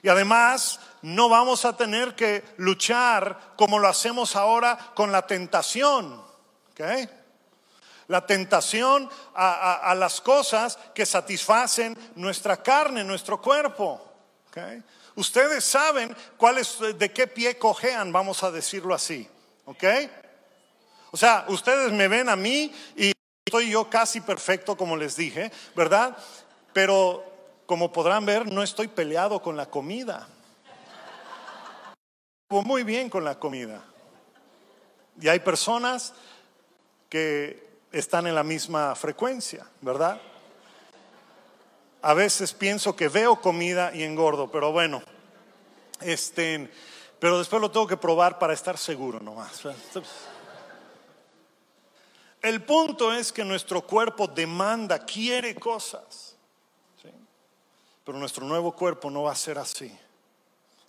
Y 0.00 0.08
además 0.08 0.78
no 1.02 1.28
vamos 1.28 1.64
a 1.64 1.76
tener 1.76 2.14
que 2.14 2.44
luchar 2.58 3.54
como 3.56 3.78
lo 3.78 3.88
hacemos 3.88 4.36
ahora 4.36 4.92
con 4.94 5.10
la 5.10 5.26
tentación. 5.26 6.22
La 8.08 8.26
tentación 8.26 9.08
a, 9.34 9.94
las 9.96 10.20
cosas 10.20 10.78
que 10.94 11.06
satisfacen 11.06 11.96
nuestra 12.16 12.62
carne, 12.62 13.04
nuestro 13.04 13.40
cuerpo. 13.40 14.00
Ustedes 15.16 15.64
saben 15.64 16.14
de 16.98 17.12
qué 17.12 17.26
pie 17.26 17.58
cojean, 17.58 18.12
vamos 18.12 18.42
a 18.42 18.50
decirlo 18.50 18.94
así. 18.94 19.28
O 21.10 21.16
sea, 21.16 21.44
ustedes 21.48 21.92
me 21.92 22.08
ven 22.08 22.28
a 22.28 22.36
mí 22.36 22.72
y 22.96 23.12
estoy 23.46 23.70
yo 23.70 23.88
casi 23.88 24.20
perfecto, 24.20 24.76
como 24.76 24.96
les 24.96 25.16
dije, 25.16 25.52
¿verdad? 25.76 26.16
Pero 26.72 27.24
como 27.66 27.92
podrán 27.92 28.26
ver, 28.26 28.50
no 28.50 28.62
estoy 28.62 28.88
peleado 28.88 29.40
con 29.40 29.56
la 29.56 29.66
comida. 29.66 30.28
Muy 32.50 32.82
bien 32.82 33.08
con 33.08 33.24
la 33.24 33.38
comida. 33.38 33.82
Y 35.20 35.28
hay 35.28 35.40
personas 35.40 36.12
que 37.08 37.73
están 37.94 38.26
en 38.26 38.34
la 38.34 38.42
misma 38.42 38.94
frecuencia, 38.94 39.66
¿verdad? 39.80 40.20
A 42.02 42.12
veces 42.12 42.52
pienso 42.52 42.96
que 42.96 43.08
veo 43.08 43.40
comida 43.40 43.94
y 43.94 44.02
engordo, 44.02 44.50
pero 44.50 44.72
bueno, 44.72 45.02
este, 46.00 46.70
pero 47.18 47.38
después 47.38 47.62
lo 47.62 47.70
tengo 47.70 47.86
que 47.86 47.96
probar 47.96 48.38
para 48.38 48.52
estar 48.52 48.76
seguro 48.76 49.20
nomás. 49.20 49.62
El 52.42 52.62
punto 52.62 53.12
es 53.12 53.32
que 53.32 53.44
nuestro 53.44 53.80
cuerpo 53.86 54.26
demanda, 54.26 54.98
quiere 54.98 55.54
cosas. 55.54 56.36
Pero 58.04 58.18
nuestro 58.18 58.44
nuevo 58.44 58.72
cuerpo 58.72 59.10
no 59.10 59.22
va 59.22 59.32
a 59.32 59.36
ser 59.36 59.56
así. 59.56 59.96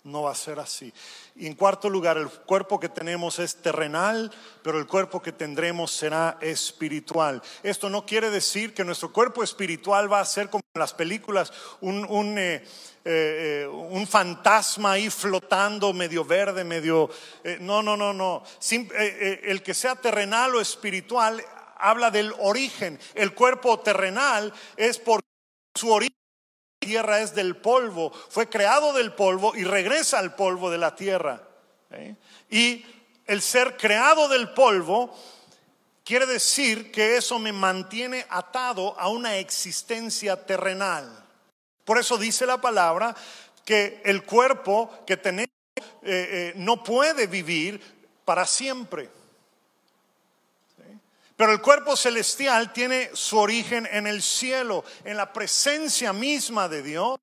No 0.06 0.22
va 0.22 0.30
a 0.30 0.36
ser 0.36 0.60
así. 0.60 0.92
Y 1.34 1.48
en 1.48 1.54
cuarto 1.54 1.90
lugar, 1.90 2.16
el 2.16 2.28
cuerpo 2.28 2.78
que 2.78 2.88
tenemos 2.88 3.40
es 3.40 3.56
terrenal, 3.56 4.30
pero 4.62 4.78
el 4.78 4.86
cuerpo 4.86 5.20
que 5.20 5.32
tendremos 5.32 5.90
será 5.90 6.38
espiritual. 6.40 7.42
Esto 7.64 7.90
no 7.90 8.06
quiere 8.06 8.30
decir 8.30 8.72
que 8.72 8.84
nuestro 8.84 9.12
cuerpo 9.12 9.42
espiritual 9.42 10.10
va 10.10 10.20
a 10.20 10.24
ser 10.24 10.48
como 10.48 10.62
en 10.72 10.78
las 10.78 10.94
películas, 10.94 11.52
un, 11.80 12.04
un, 12.04 12.38
eh, 12.38 12.64
eh, 13.04 13.68
un 13.68 14.06
fantasma 14.06 14.92
ahí 14.92 15.10
flotando, 15.10 15.92
medio 15.92 16.24
verde, 16.24 16.62
medio... 16.62 17.10
Eh, 17.42 17.58
no, 17.60 17.82
no, 17.82 17.96
no, 17.96 18.12
no. 18.12 18.44
el 18.60 19.60
que 19.64 19.74
sea 19.74 19.96
terrenal 19.96 20.54
o 20.54 20.60
espiritual 20.60 21.44
habla 21.78 22.12
del 22.12 22.32
origen. 22.38 22.96
El 23.12 23.34
cuerpo 23.34 23.80
terrenal 23.80 24.52
es 24.76 25.00
por 25.00 25.20
su 25.74 25.90
origen 25.90 26.16
tierra 26.86 27.20
es 27.20 27.34
del 27.34 27.56
polvo, 27.56 28.12
fue 28.30 28.48
creado 28.48 28.92
del 28.92 29.12
polvo 29.12 29.56
y 29.56 29.64
regresa 29.64 30.20
al 30.20 30.36
polvo 30.36 30.70
de 30.70 30.78
la 30.78 30.94
tierra. 30.94 31.42
¿eh? 31.90 32.14
Y 32.48 32.86
el 33.26 33.42
ser 33.42 33.76
creado 33.76 34.28
del 34.28 34.50
polvo 34.50 35.12
quiere 36.04 36.26
decir 36.26 36.92
que 36.92 37.16
eso 37.16 37.40
me 37.40 37.52
mantiene 37.52 38.24
atado 38.28 38.98
a 39.00 39.08
una 39.08 39.36
existencia 39.38 40.46
terrenal. 40.46 41.24
Por 41.84 41.98
eso 41.98 42.16
dice 42.16 42.46
la 42.46 42.60
palabra 42.60 43.16
que 43.64 44.00
el 44.04 44.22
cuerpo 44.22 44.88
que 45.04 45.16
tenemos 45.16 45.50
eh, 45.76 45.82
eh, 46.02 46.52
no 46.54 46.84
puede 46.84 47.26
vivir 47.26 47.80
para 48.24 48.46
siempre. 48.46 49.10
Pero 51.36 51.52
el 51.52 51.60
cuerpo 51.60 51.96
celestial 51.96 52.72
tiene 52.72 53.10
su 53.12 53.38
origen 53.38 53.86
en 53.92 54.06
el 54.06 54.22
cielo, 54.22 54.84
en 55.04 55.18
la 55.18 55.32
presencia 55.32 56.12
misma 56.12 56.68
de 56.68 56.82
Dios. 56.82 57.18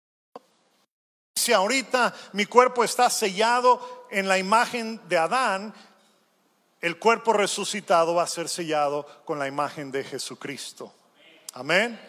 Si 1.36 1.52
ahorita 1.52 2.14
mi 2.34 2.46
cuerpo 2.46 2.84
está 2.84 3.10
sellado 3.10 4.08
en 4.12 4.28
la 4.28 4.38
imagen 4.38 5.02
de 5.10 5.18
Adán, 5.18 5.74
el 6.80 7.00
cuerpo 7.00 7.34
resucitado 7.34 8.14
va 8.14 8.24
a 8.24 8.28
ser 8.28 8.48
sellado 8.48 9.08
con 9.26 9.40
la 9.40 9.48
imagen 9.48 9.92
de 9.92 10.04
Jesucristo. 10.04 10.94
Amén. 11.54 12.00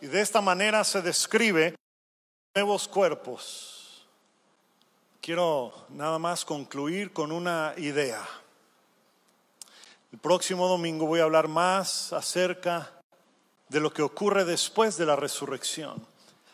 Y 0.00 0.06
de 0.06 0.20
esta 0.22 0.40
manera 0.40 0.82
se 0.84 1.02
describe 1.02 1.74
nuevos 2.54 2.88
cuerpos. 2.88 4.06
Quiero 5.20 5.72
nada 5.90 6.18
más 6.18 6.44
concluir 6.44 7.12
con 7.12 7.32
una 7.32 7.74
idea. 7.76 8.26
El 10.10 10.18
próximo 10.18 10.68
domingo 10.68 11.06
voy 11.06 11.20
a 11.20 11.24
hablar 11.24 11.48
más 11.48 12.14
acerca 12.14 12.90
de 13.68 13.78
lo 13.78 13.92
que 13.92 14.00
ocurre 14.00 14.46
después 14.46 14.96
de 14.96 15.04
la 15.04 15.16
resurrección. 15.16 16.06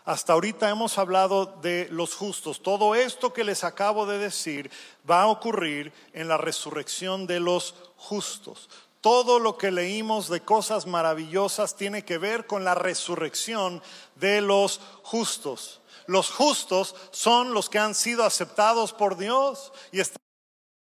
Hasta 0.05 0.33
ahorita 0.33 0.69
hemos 0.69 0.99
hablado 0.99 1.47
de 1.63 1.87
los 1.91 2.15
justos. 2.15 2.63
Todo 2.63 2.95
esto 2.97 3.33
que 3.33 3.45
les 3.45 3.63
acabo 3.63 4.07
de 4.07 4.19
decir 4.19 4.71
va 5.09 5.23
a 5.23 5.29
ocurrir 5.29 5.93
en 6.13 6.27
la 6.29 6.37
resurrección 6.37 7.27
de 7.27 7.41
los 7.41 7.75
justos. 7.97 8.69
todo 9.01 9.39
lo 9.39 9.59
que 9.59 9.71
leímos 9.71 10.31
de 10.31 10.41
cosas 10.41 10.87
maravillosas 10.87 11.77
tiene 11.77 12.07
que 12.07 12.17
ver 12.17 12.47
con 12.47 12.65
la 12.65 12.75
resurrección 12.75 13.83
de 14.15 14.41
los 14.41 14.81
justos. 15.03 15.83
Los 16.07 16.31
justos 16.31 16.95
son 17.11 17.53
los 17.53 17.69
que 17.69 17.79
han 17.79 17.95
sido 17.95 18.25
aceptados 18.25 18.95
por 18.95 19.19
Dios 19.19 19.75
y 19.93 20.01
están 20.01 20.24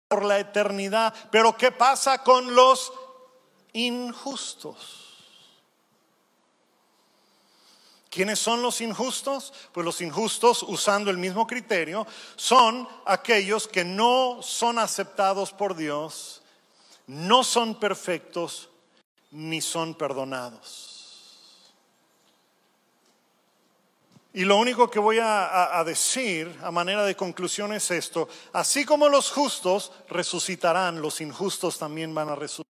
por 0.10 0.26
la 0.26 0.40
eternidad. 0.40 1.14
Pero 1.32 1.56
¿qué 1.56 1.72
pasa 1.72 2.22
con 2.24 2.54
los 2.54 2.92
injustos? 3.72 5.06
¿Quiénes 8.10 8.40
son 8.40 8.64
los 8.64 8.82
injustos? 8.82 9.54
Pues 9.72 9.86
los 9.86 10.02
injustos, 10.02 10.64
usando 10.64 11.12
el 11.12 11.18
mismo 11.18 11.46
criterio, 11.46 12.08
son 12.36 12.90
aquellos 13.06 13.68
que 13.68 13.86
no 13.86 14.40
son 14.42 14.80
aceptados 14.80 15.54
por 15.54 15.76
Dios, 15.76 16.42
no 17.06 17.44
son 17.44 17.80
perfectos, 17.80 18.70
ni 19.30 19.62
son 19.62 19.94
perdonados. 19.94 20.89
Y 24.34 24.46
lo 24.46 24.58
único 24.58 24.90
que 24.90 25.00
voy 25.00 25.18
a, 25.20 25.84
decir 25.86 26.56
a 26.62 26.70
manera 26.70 27.04
de 27.04 27.16
conclusión 27.16 27.74
es 27.74 27.90
esto, 27.90 28.30
así 28.54 28.86
como 28.86 29.10
los 29.10 29.32
justos 29.32 29.92
resucitarán, 30.08 31.02
los 31.02 31.20
injustos 31.20 31.80
también 31.80 32.14
van 32.14 32.30
a 32.30 32.36
resucitar, 32.36 32.66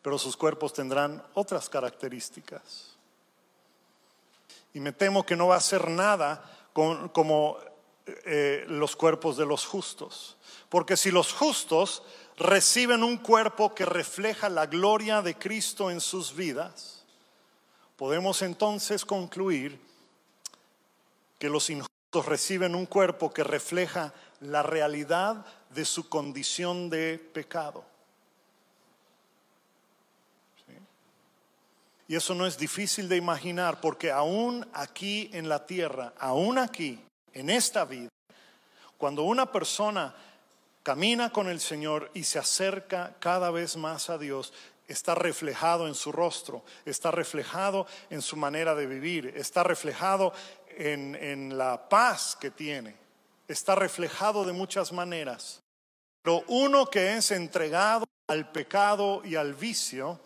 pero 0.00 0.16
sus 0.18 0.36
cuerpos 0.36 0.72
tendrán 0.72 1.22
otras 1.34 1.68
características. 1.68 2.94
Y 4.74 4.80
me 4.80 4.92
temo 4.92 5.26
que 5.26 5.36
no 5.36 5.48
va 5.48 5.56
a 5.56 5.60
ser 5.60 5.88
nada 5.88 6.44
como 6.72 7.58
eh, 8.06 8.64
los 8.68 8.96
cuerpos 8.96 9.36
de 9.36 9.46
los 9.46 9.64
justos. 9.64 10.36
Porque 10.68 10.96
si 10.96 11.10
los 11.10 11.32
justos 11.32 12.02
reciben 12.36 13.02
un 13.02 13.16
cuerpo 13.16 13.74
que 13.74 13.86
refleja 13.86 14.48
la 14.48 14.66
gloria 14.66 15.22
de 15.22 15.38
Cristo 15.38 15.90
en 15.90 16.00
sus 16.00 16.34
vidas, 16.34 17.03
podemos 18.04 18.42
entonces 18.42 19.02
concluir 19.02 19.80
que 21.38 21.48
los 21.48 21.70
injustos 21.70 22.26
reciben 22.26 22.74
un 22.74 22.84
cuerpo 22.84 23.32
que 23.32 23.42
refleja 23.42 24.12
la 24.40 24.62
realidad 24.62 25.46
de 25.70 25.86
su 25.86 26.10
condición 26.10 26.90
de 26.90 27.16
pecado. 27.18 27.82
Y 32.06 32.14
eso 32.14 32.34
no 32.34 32.46
es 32.46 32.58
difícil 32.58 33.08
de 33.08 33.16
imaginar 33.16 33.80
porque 33.80 34.10
aún 34.10 34.68
aquí 34.74 35.30
en 35.32 35.48
la 35.48 35.64
tierra, 35.64 36.12
aún 36.18 36.58
aquí, 36.58 37.02
en 37.32 37.48
esta 37.48 37.86
vida, 37.86 38.10
cuando 38.98 39.22
una 39.22 39.50
persona 39.50 40.14
camina 40.82 41.32
con 41.32 41.48
el 41.48 41.58
Señor 41.58 42.10
y 42.12 42.24
se 42.24 42.38
acerca 42.38 43.14
cada 43.18 43.50
vez 43.50 43.78
más 43.78 44.10
a 44.10 44.18
Dios, 44.18 44.52
está 44.88 45.14
reflejado 45.14 45.86
en 45.86 45.94
su 45.94 46.12
rostro, 46.12 46.64
está 46.84 47.10
reflejado 47.10 47.86
en 48.10 48.22
su 48.22 48.36
manera 48.36 48.74
de 48.74 48.86
vivir, 48.86 49.32
está 49.36 49.62
reflejado 49.62 50.32
en, 50.68 51.14
en 51.14 51.56
la 51.56 51.88
paz 51.88 52.36
que 52.38 52.50
tiene, 52.50 52.96
está 53.48 53.74
reflejado 53.74 54.44
de 54.44 54.52
muchas 54.52 54.92
maneras. 54.92 55.62
Pero 56.22 56.42
uno 56.48 56.86
que 56.86 57.16
es 57.16 57.30
entregado 57.30 58.04
al 58.28 58.50
pecado 58.50 59.22
y 59.24 59.36
al 59.36 59.54
vicio, 59.54 60.20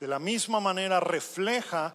de 0.00 0.08
la 0.08 0.18
misma 0.18 0.60
manera 0.60 1.00
refleja 1.00 1.94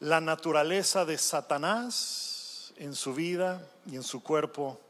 la 0.00 0.20
naturaleza 0.20 1.04
de 1.04 1.18
Satanás 1.18 2.72
en 2.76 2.94
su 2.94 3.14
vida 3.14 3.66
y 3.86 3.96
en 3.96 4.02
su 4.02 4.22
cuerpo 4.22 4.80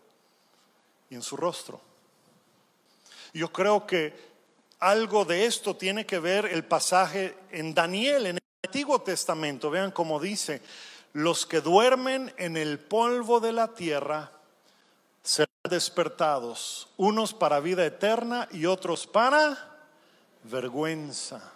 y 1.09 1.15
en 1.15 1.23
su 1.23 1.37
rostro. 1.37 1.81
Yo 3.33 3.53
creo 3.53 3.87
que 3.87 4.30
algo 4.81 5.25
de 5.25 5.47
esto 5.47 5.77
tiene 5.77 6.07
que 6.07 6.19
ver 6.19 6.47
el 6.47 6.65
pasaje 6.65 7.37
en 7.51 7.75
Daniel, 7.75 8.27
en 8.27 8.37
el 8.37 8.43
Antiguo 8.65 9.01
Testamento. 9.03 9.71
Vean 9.71 9.93
cómo 9.93 10.19
dice, 10.19 10.63
los 11.13 11.47
que 11.47 11.61
duermen 11.61 12.35
en 12.39 12.57
el 12.57 12.79
polvo 12.79 13.41
de 13.41 13.53
la 13.53 13.69
tierra 13.69 14.33
serán 15.23 15.49
despertados, 15.69 16.89
unos 16.97 17.35
para 17.35 17.61
vida 17.61 17.85
eterna 17.85 18.49
y 18.51 18.67
otros 18.67 19.07
para 19.07 19.69
vergüenza 20.45 21.53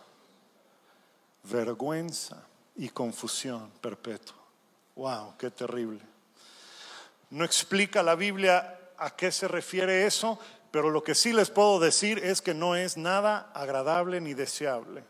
vergüenza 1.45 2.43
y 2.77 2.89
confusión 2.89 3.71
perpetua. 3.81 4.37
Wow, 4.97 5.37
qué 5.39 5.51
terrible. 5.51 6.01
No 7.31 7.45
explica 7.45 8.03
la 8.03 8.15
Biblia 8.15 8.79
a 8.97 9.11
qué 9.15 9.31
se 9.33 9.49
refiere 9.49 10.07
eso, 10.07 10.39
pero 10.75 10.91
lo 10.91 11.05
que 11.05 11.15
sí 11.15 11.33
les 11.33 11.51
puedo 11.51 11.79
decir 11.79 12.19
es 12.19 12.43
que 12.43 12.53
no 12.53 12.75
es 12.75 12.97
nada 12.97 13.49
agradable 13.55 14.21
ni 14.21 14.35
deseable. 14.35 15.05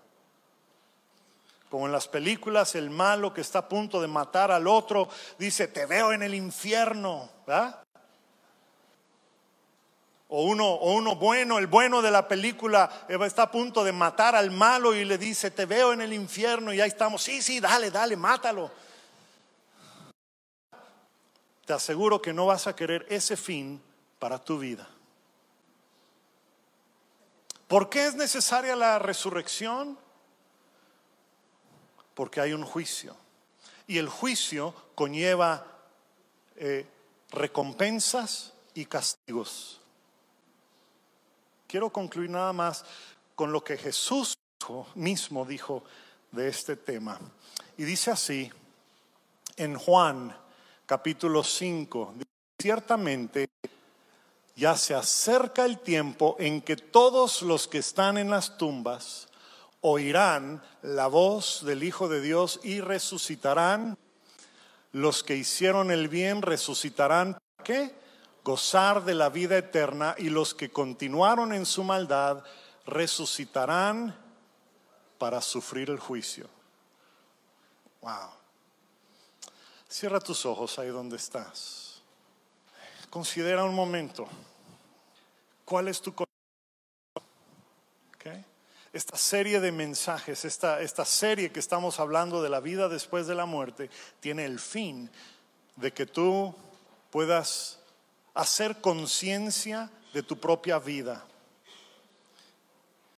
Como 1.70 1.86
en 1.86 1.92
las 1.92 2.06
películas, 2.06 2.74
el 2.74 2.90
malo 2.90 3.32
que 3.32 3.40
está 3.40 3.60
a 3.60 3.68
punto 3.70 4.02
de 4.02 4.06
matar 4.06 4.52
al 4.52 4.66
otro 4.66 5.08
dice, 5.38 5.66
te 5.68 5.86
veo 5.86 6.12
en 6.12 6.22
el 6.22 6.34
infierno. 6.34 7.30
O 10.28 10.42
uno, 10.42 10.66
o 10.68 10.92
uno 10.92 11.16
bueno, 11.16 11.58
el 11.58 11.66
bueno 11.66 12.02
de 12.02 12.10
la 12.10 12.28
película 12.28 13.06
eh, 13.08 13.16
está 13.22 13.44
a 13.44 13.50
punto 13.50 13.84
de 13.84 13.92
matar 13.92 14.36
al 14.36 14.50
malo 14.50 14.94
y 14.94 15.06
le 15.06 15.16
dice, 15.16 15.50
te 15.50 15.64
veo 15.64 15.94
en 15.94 16.02
el 16.02 16.12
infierno 16.12 16.74
y 16.74 16.82
ahí 16.82 16.90
estamos, 16.90 17.22
sí, 17.22 17.40
sí, 17.40 17.58
dale, 17.58 17.90
dale, 17.90 18.16
mátalo. 18.18 18.70
Te 21.64 21.72
aseguro 21.72 22.20
que 22.20 22.34
no 22.34 22.44
vas 22.44 22.66
a 22.66 22.76
querer 22.76 23.06
ese 23.08 23.34
fin 23.38 23.80
para 24.18 24.38
tu 24.38 24.58
vida. 24.58 24.86
¿Por 27.68 27.88
qué 27.88 28.06
es 28.06 28.14
necesaria 28.14 28.76
la 28.76 28.98
resurrección? 28.98 29.98
Porque 32.14 32.40
hay 32.40 32.52
un 32.52 32.64
juicio. 32.64 33.16
Y 33.86 33.98
el 33.98 34.08
juicio 34.08 34.74
conlleva 34.94 35.66
eh, 36.56 36.86
recompensas 37.30 38.52
y 38.74 38.86
castigos 38.86 39.80
quiero 41.74 41.90
concluir 41.90 42.30
nada 42.30 42.52
más 42.52 42.84
con 43.34 43.50
lo 43.50 43.64
que 43.64 43.76
Jesús 43.76 44.38
mismo 44.94 45.44
dijo 45.44 45.82
de 46.30 46.46
este 46.46 46.76
tema. 46.76 47.18
Y 47.76 47.82
dice 47.82 48.12
así, 48.12 48.48
en 49.56 49.76
Juan 49.76 50.36
capítulo 50.86 51.42
5, 51.42 52.14
ciertamente 52.62 53.48
ya 54.56 54.76
se 54.76 54.94
acerca 54.94 55.64
el 55.64 55.78
tiempo 55.78 56.36
en 56.38 56.62
que 56.62 56.76
todos 56.76 57.42
los 57.42 57.68
que 57.68 57.78
están 57.78 58.18
en 58.18 58.30
las 58.30 58.56
tumbas 58.56 59.28
oirán 59.80 60.62
la 60.82 61.08
voz 61.08 61.64
del 61.64 61.82
Hijo 61.82 62.08
de 62.08 62.20
Dios 62.20 62.60
y 62.62 62.80
resucitarán. 62.80 63.98
Los 64.92 65.22
que 65.24 65.36
hicieron 65.36 65.90
el 65.90 66.08
bien 66.08 66.42
resucitarán. 66.42 67.36
¿Qué? 67.64 67.94
gozar 68.44 69.04
de 69.04 69.14
la 69.14 69.30
vida 69.30 69.56
eterna 69.56 70.14
y 70.18 70.28
los 70.28 70.54
que 70.54 70.70
continuaron 70.70 71.54
en 71.54 71.64
su 71.64 71.82
maldad 71.82 72.44
resucitarán 72.84 74.14
para 75.18 75.40
sufrir 75.40 75.88
el 75.88 75.98
juicio. 75.98 76.46
Wow. 78.02 78.30
Cierra 79.88 80.20
tus 80.20 80.44
ojos 80.44 80.78
ahí 80.78 80.88
donde 80.88 81.16
estás. 81.16 81.83
Considera 83.14 83.62
un 83.62 83.76
momento. 83.76 84.26
¿Cuál 85.64 85.86
es 85.86 86.00
tu 86.00 86.12
okay. 88.16 88.44
Esta 88.92 89.16
serie 89.16 89.60
de 89.60 89.70
mensajes, 89.70 90.44
esta, 90.44 90.80
esta 90.80 91.04
serie 91.04 91.52
que 91.52 91.60
estamos 91.60 92.00
hablando 92.00 92.42
de 92.42 92.48
la 92.48 92.58
vida 92.58 92.88
después 92.88 93.28
de 93.28 93.36
la 93.36 93.46
muerte, 93.46 93.88
tiene 94.18 94.44
el 94.44 94.58
fin 94.58 95.08
de 95.76 95.92
que 95.92 96.06
tú 96.06 96.56
puedas 97.12 97.78
hacer 98.34 98.80
conciencia 98.80 99.92
de 100.12 100.24
tu 100.24 100.36
propia 100.40 100.80
vida, 100.80 101.24